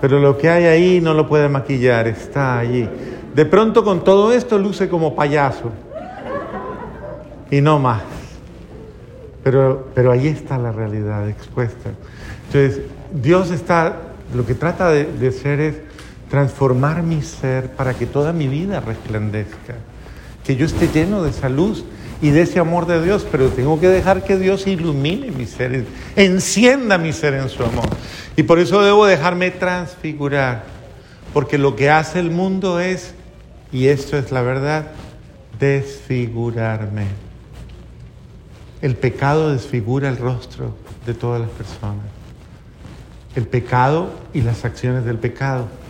Pero 0.00 0.18
lo 0.18 0.36
que 0.36 0.50
hay 0.50 0.64
ahí 0.64 1.00
no 1.00 1.14
lo 1.14 1.26
puede 1.26 1.48
maquillar, 1.48 2.06
está 2.06 2.58
allí. 2.58 2.88
De 3.34 3.46
pronto 3.46 3.82
con 3.82 4.04
todo 4.04 4.32
esto 4.32 4.58
luce 4.58 4.88
como 4.88 5.14
payaso. 5.14 5.70
Y 7.50 7.60
no 7.60 7.78
más. 7.78 8.02
Pero, 9.42 9.88
pero 9.94 10.12
ahí 10.12 10.28
está 10.28 10.58
la 10.58 10.70
realidad 10.70 11.28
expuesta. 11.28 11.90
Entonces, 12.46 12.82
Dios 13.12 13.50
está, 13.50 14.00
lo 14.34 14.44
que 14.44 14.54
trata 14.54 14.90
de, 14.90 15.04
de 15.04 15.32
ser 15.32 15.60
es 15.60 15.76
transformar 16.32 17.02
mi 17.02 17.20
ser 17.20 17.72
para 17.72 17.92
que 17.92 18.06
toda 18.06 18.32
mi 18.32 18.48
vida 18.48 18.80
resplandezca, 18.80 19.74
que 20.42 20.56
yo 20.56 20.64
esté 20.64 20.88
lleno 20.88 21.22
de 21.22 21.30
salud 21.30 21.84
y 22.22 22.30
de 22.30 22.40
ese 22.40 22.58
amor 22.58 22.86
de 22.86 23.04
Dios, 23.04 23.26
pero 23.30 23.50
tengo 23.50 23.78
que 23.78 23.88
dejar 23.88 24.24
que 24.24 24.38
Dios 24.38 24.66
ilumine 24.66 25.30
mi 25.30 25.44
ser, 25.44 25.84
encienda 26.16 26.96
mi 26.96 27.12
ser 27.12 27.34
en 27.34 27.50
su 27.50 27.62
amor. 27.62 27.84
Y 28.34 28.44
por 28.44 28.58
eso 28.58 28.80
debo 28.80 29.04
dejarme 29.04 29.50
transfigurar, 29.50 30.64
porque 31.34 31.58
lo 31.58 31.76
que 31.76 31.90
hace 31.90 32.18
el 32.18 32.30
mundo 32.30 32.80
es, 32.80 33.12
y 33.70 33.88
esto 33.88 34.16
es 34.16 34.32
la 34.32 34.40
verdad, 34.40 34.86
desfigurarme. 35.60 37.08
El 38.80 38.96
pecado 38.96 39.52
desfigura 39.52 40.08
el 40.08 40.16
rostro 40.16 40.74
de 41.04 41.12
todas 41.12 41.42
las 41.42 41.50
personas. 41.50 42.06
El 43.36 43.46
pecado 43.46 44.14
y 44.32 44.40
las 44.40 44.64
acciones 44.64 45.04
del 45.04 45.18
pecado 45.18 45.81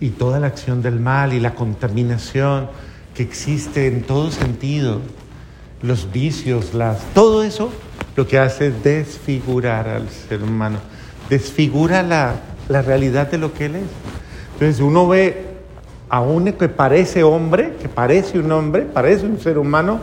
y 0.00 0.10
toda 0.10 0.40
la 0.40 0.46
acción 0.46 0.82
del 0.82 0.98
mal 0.98 1.32
y 1.32 1.40
la 1.40 1.54
contaminación 1.54 2.68
que 3.14 3.22
existe 3.22 3.86
en 3.86 4.02
todo 4.02 4.30
sentido 4.30 5.00
los 5.82 6.10
vicios, 6.12 6.74
las, 6.74 7.02
todo 7.14 7.42
eso 7.42 7.70
lo 8.16 8.26
que 8.26 8.38
hace 8.38 8.68
es 8.68 8.82
desfigurar 8.82 9.88
al 9.88 10.08
ser 10.08 10.42
humano, 10.42 10.78
desfigura 11.28 12.02
la, 12.02 12.34
la 12.68 12.82
realidad 12.82 13.30
de 13.30 13.38
lo 13.38 13.54
que 13.54 13.66
él 13.66 13.76
es. 13.76 13.84
Entonces 14.54 14.80
uno 14.80 15.08
ve 15.08 15.46
a 16.08 16.20
uno 16.20 16.56
que 16.58 16.68
parece 16.68 17.22
hombre, 17.22 17.76
que 17.80 17.88
parece 17.88 18.38
un 18.38 18.50
hombre, 18.52 18.82
parece 18.82 19.24
un 19.26 19.38
ser 19.40 19.58
humano, 19.58 20.00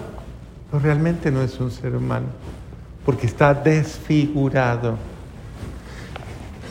pero 0.72 0.82
realmente 0.82 1.32
no 1.32 1.42
es 1.42 1.60
un 1.60 1.70
ser 1.70 1.96
humano, 1.96 2.28
porque 3.06 3.28
está 3.28 3.54
desfigurado. 3.54 4.98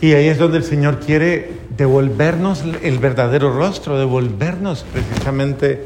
Y 0.01 0.13
ahí 0.13 0.29
es 0.29 0.39
donde 0.39 0.59
el 0.59 0.65
Señor 0.65 1.01
quiere 1.01 1.66
devolvernos 1.77 2.65
el 2.83 2.99
verdadero 2.99 3.53
rostro, 3.53 3.99
devolvernos 3.99 4.85
precisamente 4.93 5.81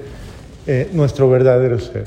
eh, 0.66 0.88
nuestro 0.92 1.29
verdadero 1.29 1.79
ser. 1.81 2.07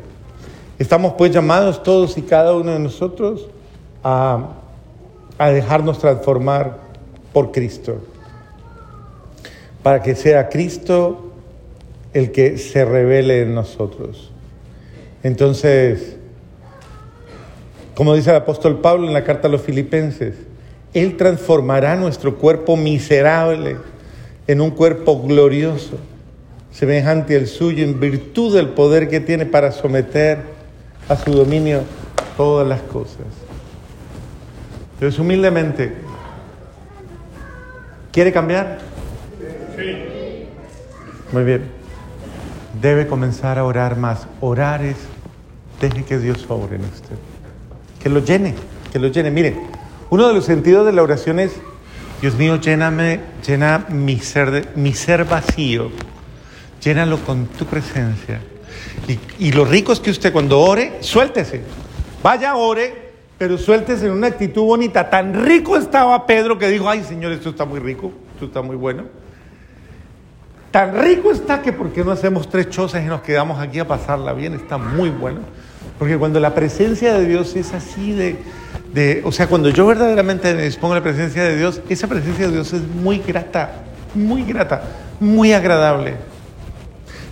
Estamos 0.80 1.14
pues 1.18 1.32
llamados 1.32 1.84
todos 1.84 2.18
y 2.18 2.22
cada 2.22 2.54
uno 2.54 2.72
de 2.72 2.80
nosotros 2.80 3.48
a, 4.04 4.50
a 5.38 5.50
dejarnos 5.50 6.00
transformar 6.00 6.78
por 7.32 7.52
Cristo, 7.52 7.98
para 9.82 10.02
que 10.02 10.16
sea 10.16 10.50
Cristo 10.50 11.32
el 12.14 12.32
que 12.32 12.58
se 12.58 12.86
revele 12.86 13.42
en 13.42 13.56
nosotros. 13.56 14.32
Entonces, 15.24 16.18
como 17.96 18.14
dice 18.14 18.30
el 18.30 18.38
apóstol 18.38 18.80
Pablo 18.82 19.08
en 19.08 19.14
la 19.14 19.24
carta 19.24 19.48
a 19.48 19.52
los 19.52 19.62
filipenses, 19.62 20.36
Él 20.94 21.18
transformará 21.18 21.96
nuestro 21.96 22.36
cuerpo 22.36 22.76
miserable 22.78 23.78
en 24.48 24.62
un 24.62 24.72
cuerpo 24.72 25.22
glorioso, 25.22 25.98
semejante 26.72 27.36
al 27.36 27.48
suyo, 27.48 27.84
en 27.84 28.00
virtud 28.00 28.56
del 28.56 28.70
poder 28.70 29.10
que 29.10 29.20
tiene 29.20 29.46
para 29.46 29.72
someter 29.72 30.40
a 31.10 31.16
su 31.16 31.32
dominio 31.32 31.82
todas 32.38 32.68
las 32.68 32.82
cosas. 32.82 33.26
Entonces, 34.96 35.20
humildemente, 35.20 35.94
¿quiere 38.12 38.32
cambiar? 38.32 38.80
Sí. 39.78 40.48
Muy 41.32 41.44
bien 41.44 41.84
debe 42.82 43.08
comenzar 43.08 43.60
a 43.60 43.66
orar 43.66 43.98
más. 43.98 44.28
Orar 44.42 44.84
es, 44.84 44.98
deje 45.80 46.04
que 46.04 46.18
Dios 46.18 46.46
obre 46.50 46.76
en 46.76 46.84
usted. 46.84 47.16
Que 48.02 48.10
lo 48.10 48.20
llene, 48.20 48.56
que 48.92 49.00
lo 49.00 49.08
llene. 49.08 49.32
Mire, 49.32 49.56
uno 50.10 50.28
de 50.28 50.34
los 50.34 50.46
sentidos 50.46 50.86
de 50.86 50.94
la 50.94 51.04
oración 51.04 51.40
es, 51.40 51.54
Dios 52.22 52.36
mío, 52.36 52.58
lléname, 52.58 53.20
llena 53.46 53.86
mi 53.90 54.20
ser, 54.20 54.72
mi 54.76 54.94
ser 54.94 55.26
vacío, 55.26 55.92
llénalo 56.82 57.20
con 57.20 57.48
tu 57.48 57.66
presencia. 57.66 58.42
Y, 59.08 59.48
y 59.48 59.52
lo 59.52 59.66
rico 59.66 59.92
es 59.94 60.00
que 60.00 60.12
usted 60.12 60.32
cuando 60.32 60.60
ore, 60.60 60.98
suéltese. 61.02 61.62
Vaya, 62.22 62.56
ore, 62.56 63.12
pero 63.38 63.58
suéltese 63.58 64.06
en 64.06 64.14
una 64.14 64.28
actitud 64.28 64.64
bonita. 64.64 65.10
Tan 65.10 65.46
rico 65.46 65.76
estaba 65.76 66.26
Pedro 66.26 66.58
que 66.58 66.70
dijo, 66.70 66.90
ay 66.90 67.04
Señor, 67.04 67.32
esto 67.32 67.50
está 67.50 67.66
muy 67.66 67.80
rico, 67.80 68.12
esto 68.34 68.46
está 68.46 68.62
muy 68.62 68.76
bueno. 68.76 69.04
Tan 70.72 70.98
rico 70.98 71.32
está 71.32 71.62
que 71.62 71.72
¿por 71.72 71.92
qué 71.92 72.04
no 72.04 72.12
hacemos 72.12 72.50
tres 72.50 72.70
chozas 72.70 73.04
y 73.04 73.06
nos 73.06 73.22
quedamos 73.22 73.60
aquí 73.60 73.80
a 73.80 73.88
pasarla 73.88 74.34
bien? 74.34 74.54
Está 74.54 74.78
muy 74.78 75.10
bueno. 75.10 75.42
Porque 76.00 76.18
cuando 76.18 76.40
la 76.40 76.54
presencia 76.54 77.14
de 77.14 77.26
Dios 77.26 77.56
es 77.56 77.74
así 77.74 78.12
de, 78.12 78.38
de, 78.94 79.22
o 79.26 79.32
sea, 79.32 79.48
cuando 79.48 79.70
yo 79.70 79.86
verdaderamente 79.86 80.54
me 80.54 80.64
dispongo 80.64 80.94
a 80.94 80.98
la 80.98 81.04
presencia 81.04 81.44
de 81.44 81.58
Dios, 81.58 81.82
esa 81.90 82.08
presencia 82.08 82.48
de 82.48 82.54
Dios 82.54 82.74
es 82.74 82.82
muy 82.82 83.20
grata, 83.20 83.84
muy 84.14 84.44
grata, 84.44 84.84
muy 85.20 85.54
agradable. 85.54 86.16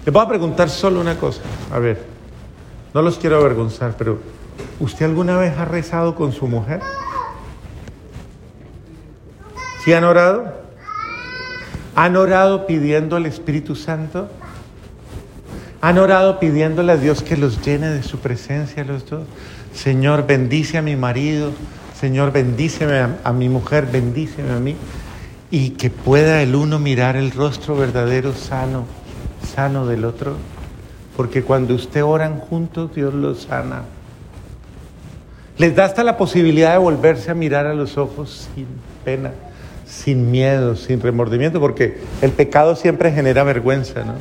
Le 0.06 0.12
voy 0.12 0.24
a 0.24 0.28
preguntar 0.28 0.70
solo 0.70 1.00
una 1.00 1.18
cosa. 1.18 1.42
A 1.72 1.80
ver, 1.80 2.04
no 2.94 3.02
los 3.02 3.18
quiero 3.18 3.38
avergonzar, 3.38 3.96
pero 3.98 4.20
¿usted 4.80 5.06
alguna 5.06 5.38
vez 5.38 5.58
ha 5.58 5.66
rezado 5.66 6.16
con 6.16 6.32
su 6.32 6.48
mujer? 6.48 6.82
¿Sí 9.84 9.94
han 9.94 10.04
orado? 10.04 10.54
¿Han 11.96 12.16
orado 12.16 12.68
pidiendo 12.68 13.16
al 13.16 13.26
Espíritu 13.26 13.76
Santo? 13.76 14.30
¿Han 15.82 15.98
orado 15.98 16.40
pidiéndole 16.40 16.92
a 16.92 16.98
Dios 16.98 17.24
que 17.24 17.36
los 17.36 17.66
llene 17.66 17.90
de 17.90 18.04
su 18.04 18.20
presencia 18.20 18.84
los 18.84 19.10
dos? 19.10 19.24
Señor, 19.74 20.28
bendice 20.28 20.78
a 20.78 20.82
mi 20.82 20.96
marido, 20.96 21.52
Señor, 22.00 22.32
bendíceme 22.32 23.00
a, 23.00 23.18
a 23.24 23.34
mi 23.34 23.50
mujer, 23.50 23.88
bendíceme 23.92 24.52
a 24.52 24.60
mí. 24.60 24.76
Y 25.50 25.72
que 25.72 25.90
pueda 25.90 26.42
el 26.42 26.56
uno 26.56 26.80
mirar 26.80 27.16
el 27.16 27.32
rostro 27.32 27.76
verdadero, 27.76 28.34
sano, 28.34 28.86
sano 29.56 29.88
del 29.88 30.06
otro. 30.06 30.36
Porque 31.18 31.44
cuando 31.44 31.76
usted 31.76 32.04
oran 32.04 32.38
juntos, 32.40 32.94
Dios 32.96 33.14
los 33.14 33.44
sana. 33.44 33.84
Les 35.58 35.76
da 35.76 35.86
hasta 35.86 36.04
la 36.04 36.18
posibilidad 36.18 36.74
de 36.74 36.78
volverse 36.78 37.32
a 37.32 37.34
mirar 37.34 37.66
a 37.66 37.74
los 37.74 37.98
ojos 37.98 38.48
sin 38.56 38.68
pena 39.04 39.32
sin 39.92 40.32
miedo, 40.32 40.76
sin 40.78 41.02
remordimiento, 41.02 41.60
porque 41.60 41.98
el 42.22 42.32
pecado 42.32 42.76
siempre 42.76 43.12
genera 43.12 43.44
vergüenza, 43.44 44.06
¿no? 44.06 44.14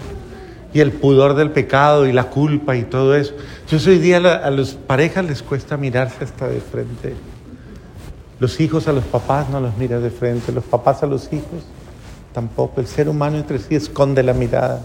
Y 0.72 0.80
el 0.80 0.92
pudor 0.92 1.35
del 1.35 1.50
pecado 1.50 2.06
y 2.06 2.12
la 2.12 2.24
culpa 2.24 2.76
y 2.76 2.85
todo 2.85 3.14
eso. 3.16 3.35
Entonces 3.64 3.88
hoy 3.88 3.98
día 3.98 4.18
a 4.18 4.50
las 4.50 4.74
parejas 4.74 5.24
les 5.24 5.42
cuesta 5.42 5.76
mirarse 5.76 6.24
hasta 6.24 6.46
de 6.46 6.61
frente. 6.61 7.14
Los 8.38 8.61
hijos 8.61 8.88
a 8.88 8.92
los 8.92 9.04
papás 9.04 9.48
no 9.50 9.61
los 9.61 9.76
mira 9.76 9.98
de 9.98 10.11
frente, 10.11 10.52
los 10.52 10.64
papás 10.64 11.02
a 11.02 11.06
los 11.06 11.33
hijos 11.33 11.64
tampoco. 12.33 12.80
El 12.80 12.87
ser 12.87 13.09
humano 13.09 13.37
entre 13.37 13.59
sí 13.59 13.74
esconde 13.74 14.22
la 14.22 14.33
mirada 14.33 14.80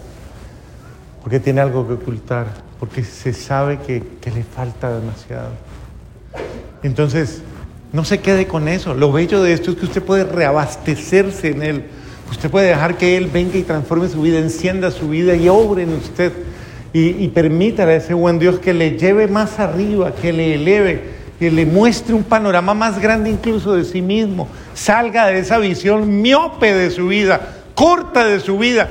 porque 1.22 1.40
tiene 1.40 1.60
algo 1.60 1.88
que 1.88 1.94
ocultar, 1.94 2.46
porque 2.78 3.02
se 3.02 3.32
sabe 3.32 3.78
que, 3.80 4.00
que 4.20 4.30
le 4.30 4.44
falta 4.44 4.96
demasiado. 4.96 5.50
Entonces, 6.84 7.42
no 7.92 8.04
se 8.04 8.20
quede 8.20 8.46
con 8.46 8.68
eso. 8.68 8.94
Lo 8.94 9.10
bello 9.10 9.42
de 9.42 9.52
esto 9.52 9.72
es 9.72 9.76
que 9.76 9.86
usted 9.86 10.02
puede 10.04 10.22
reabastecerse 10.22 11.48
en 11.48 11.62
Él. 11.62 11.84
Usted 12.30 12.50
puede 12.50 12.68
dejar 12.68 12.96
que 12.96 13.16
Él 13.16 13.30
venga 13.32 13.56
y 13.56 13.62
transforme 13.62 14.08
su 14.08 14.22
vida, 14.22 14.38
encienda 14.38 14.90
su 14.90 15.08
vida 15.08 15.34
y 15.34 15.48
obre 15.48 15.84
en 15.84 15.94
usted. 15.94 16.32
Y, 16.92 17.24
y 17.24 17.28
permítale 17.28 17.92
a 17.92 17.96
ese 17.96 18.14
buen 18.14 18.38
Dios 18.38 18.58
que 18.58 18.72
le 18.72 18.98
lleve 18.98 19.26
más 19.28 19.58
arriba, 19.58 20.14
que 20.14 20.32
le 20.32 20.54
eleve, 20.54 21.16
que 21.38 21.50
le 21.50 21.66
muestre 21.66 22.14
un 22.14 22.24
panorama 22.24 22.74
más 22.74 22.98
grande 23.00 23.30
incluso 23.30 23.74
de 23.74 23.84
sí 23.84 24.02
mismo. 24.02 24.48
Salga 24.74 25.26
de 25.26 25.38
esa 25.38 25.58
visión 25.58 26.22
miope 26.22 26.74
de 26.74 26.90
su 26.90 27.08
vida, 27.08 27.40
corta 27.74 28.24
de 28.24 28.40
su 28.40 28.58
vida. 28.58 28.90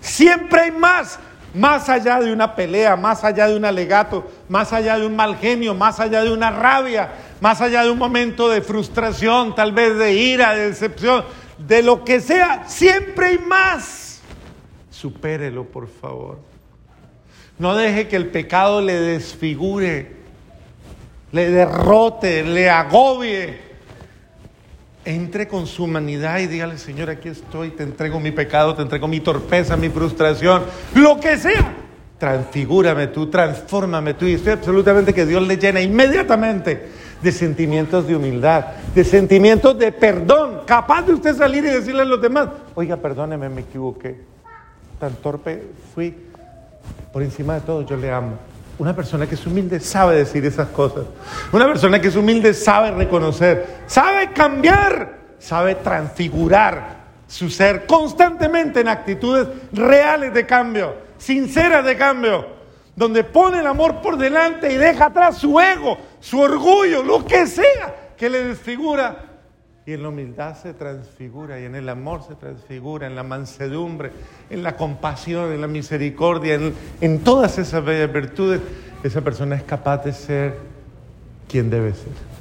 Siempre 0.00 0.62
hay 0.62 0.70
más, 0.72 1.18
más 1.54 1.88
allá 1.88 2.20
de 2.20 2.32
una 2.32 2.54
pelea, 2.56 2.96
más 2.96 3.24
allá 3.24 3.46
de 3.46 3.56
un 3.56 3.64
alegato, 3.64 4.28
más 4.48 4.72
allá 4.72 4.98
de 4.98 5.06
un 5.06 5.14
mal 5.14 5.36
genio, 5.36 5.74
más 5.74 6.00
allá 6.00 6.22
de 6.22 6.32
una 6.32 6.50
rabia, 6.50 7.10
más 7.40 7.60
allá 7.60 7.84
de 7.84 7.90
un 7.90 7.98
momento 7.98 8.48
de 8.48 8.62
frustración, 8.62 9.54
tal 9.54 9.72
vez 9.72 9.96
de 9.98 10.14
ira, 10.14 10.54
de 10.54 10.68
decepción, 10.68 11.24
de 11.66 11.82
lo 11.82 12.04
que 12.04 12.20
sea, 12.20 12.64
siempre 12.68 13.26
hay 13.26 13.38
más. 13.38 14.20
Supérelo, 14.90 15.64
por 15.64 15.88
favor. 15.88 16.38
No 17.58 17.76
deje 17.76 18.08
que 18.08 18.16
el 18.16 18.28
pecado 18.28 18.80
le 18.80 18.94
desfigure, 18.94 20.12
le 21.32 21.50
derrote, 21.50 22.42
le 22.42 22.68
agobie. 22.68 23.72
Entre 25.04 25.48
con 25.48 25.66
su 25.66 25.84
humanidad 25.84 26.38
y 26.38 26.46
dígale, 26.46 26.78
Señor, 26.78 27.10
aquí 27.10 27.28
estoy, 27.28 27.70
te 27.70 27.82
entrego 27.82 28.20
mi 28.20 28.30
pecado, 28.30 28.74
te 28.74 28.82
entrego 28.82 29.08
mi 29.08 29.18
torpeza, 29.18 29.76
mi 29.76 29.88
frustración, 29.88 30.62
lo 30.94 31.18
que 31.18 31.36
sea. 31.36 31.74
Transfigúrame 32.18 33.08
tú, 33.08 33.28
transfórmame 33.28 34.14
tú. 34.14 34.26
Y 34.26 34.34
estoy 34.34 34.52
absolutamente 34.52 35.12
que 35.12 35.26
Dios 35.26 35.46
le 35.46 35.56
llena 35.56 35.80
inmediatamente 35.80 36.88
de 37.22 37.32
sentimientos 37.32 38.06
de 38.06 38.16
humildad, 38.16 38.64
de 38.94 39.04
sentimientos 39.04 39.78
de 39.78 39.92
perdón, 39.92 40.62
capaz 40.66 41.02
de 41.02 41.14
usted 41.14 41.36
salir 41.36 41.64
y 41.64 41.68
decirle 41.68 42.02
a 42.02 42.04
los 42.04 42.20
demás, 42.20 42.48
oiga, 42.74 42.96
perdóneme, 42.96 43.48
me 43.48 43.60
equivoqué, 43.62 44.20
tan 44.98 45.14
torpe 45.14 45.62
fui, 45.94 46.14
por 47.12 47.22
encima 47.22 47.54
de 47.54 47.60
todo 47.60 47.82
yo 47.82 47.96
le 47.96 48.10
amo. 48.10 48.38
Una 48.78 48.96
persona 48.96 49.26
que 49.26 49.36
es 49.36 49.46
humilde 49.46 49.78
sabe 49.78 50.16
decir 50.16 50.44
esas 50.44 50.68
cosas. 50.68 51.04
Una 51.52 51.66
persona 51.66 52.00
que 52.00 52.08
es 52.08 52.16
humilde 52.16 52.54
sabe 52.54 52.90
reconocer, 52.90 53.66
sabe 53.86 54.32
cambiar, 54.32 55.18
sabe 55.38 55.76
transfigurar 55.76 57.02
su 57.28 57.48
ser 57.48 57.86
constantemente 57.86 58.80
en 58.80 58.88
actitudes 58.88 59.46
reales 59.72 60.34
de 60.34 60.46
cambio, 60.46 60.94
sinceras 61.18 61.84
de 61.84 61.96
cambio 61.96 62.61
donde 62.94 63.24
pone 63.24 63.60
el 63.60 63.66
amor 63.66 64.00
por 64.02 64.16
delante 64.16 64.72
y 64.72 64.76
deja 64.76 65.06
atrás 65.06 65.38
su 65.38 65.58
ego, 65.60 65.96
su 66.20 66.40
orgullo, 66.40 67.02
lo 67.02 67.24
que 67.24 67.46
sea 67.46 68.12
que 68.16 68.28
le 68.28 68.44
desfigura. 68.44 69.28
Y 69.84 69.94
en 69.94 70.02
la 70.02 70.10
humildad 70.10 70.56
se 70.56 70.74
transfigura, 70.74 71.58
y 71.58 71.64
en 71.64 71.74
el 71.74 71.88
amor 71.88 72.22
se 72.22 72.36
transfigura, 72.36 73.08
en 73.08 73.16
la 73.16 73.24
mansedumbre, 73.24 74.12
en 74.48 74.62
la 74.62 74.76
compasión, 74.76 75.52
en 75.52 75.60
la 75.60 75.66
misericordia, 75.66 76.60
en, 77.00 77.18
todas 77.24 77.58
esas 77.58 77.84
bellas 77.84 78.12
virtudes, 78.12 78.60
esa 79.02 79.22
persona 79.22 79.56
es 79.56 79.64
capaz 79.64 80.04
de 80.04 80.12
ser 80.12 80.56
quien 81.48 81.68
debe 81.68 81.94
ser. 81.94 82.31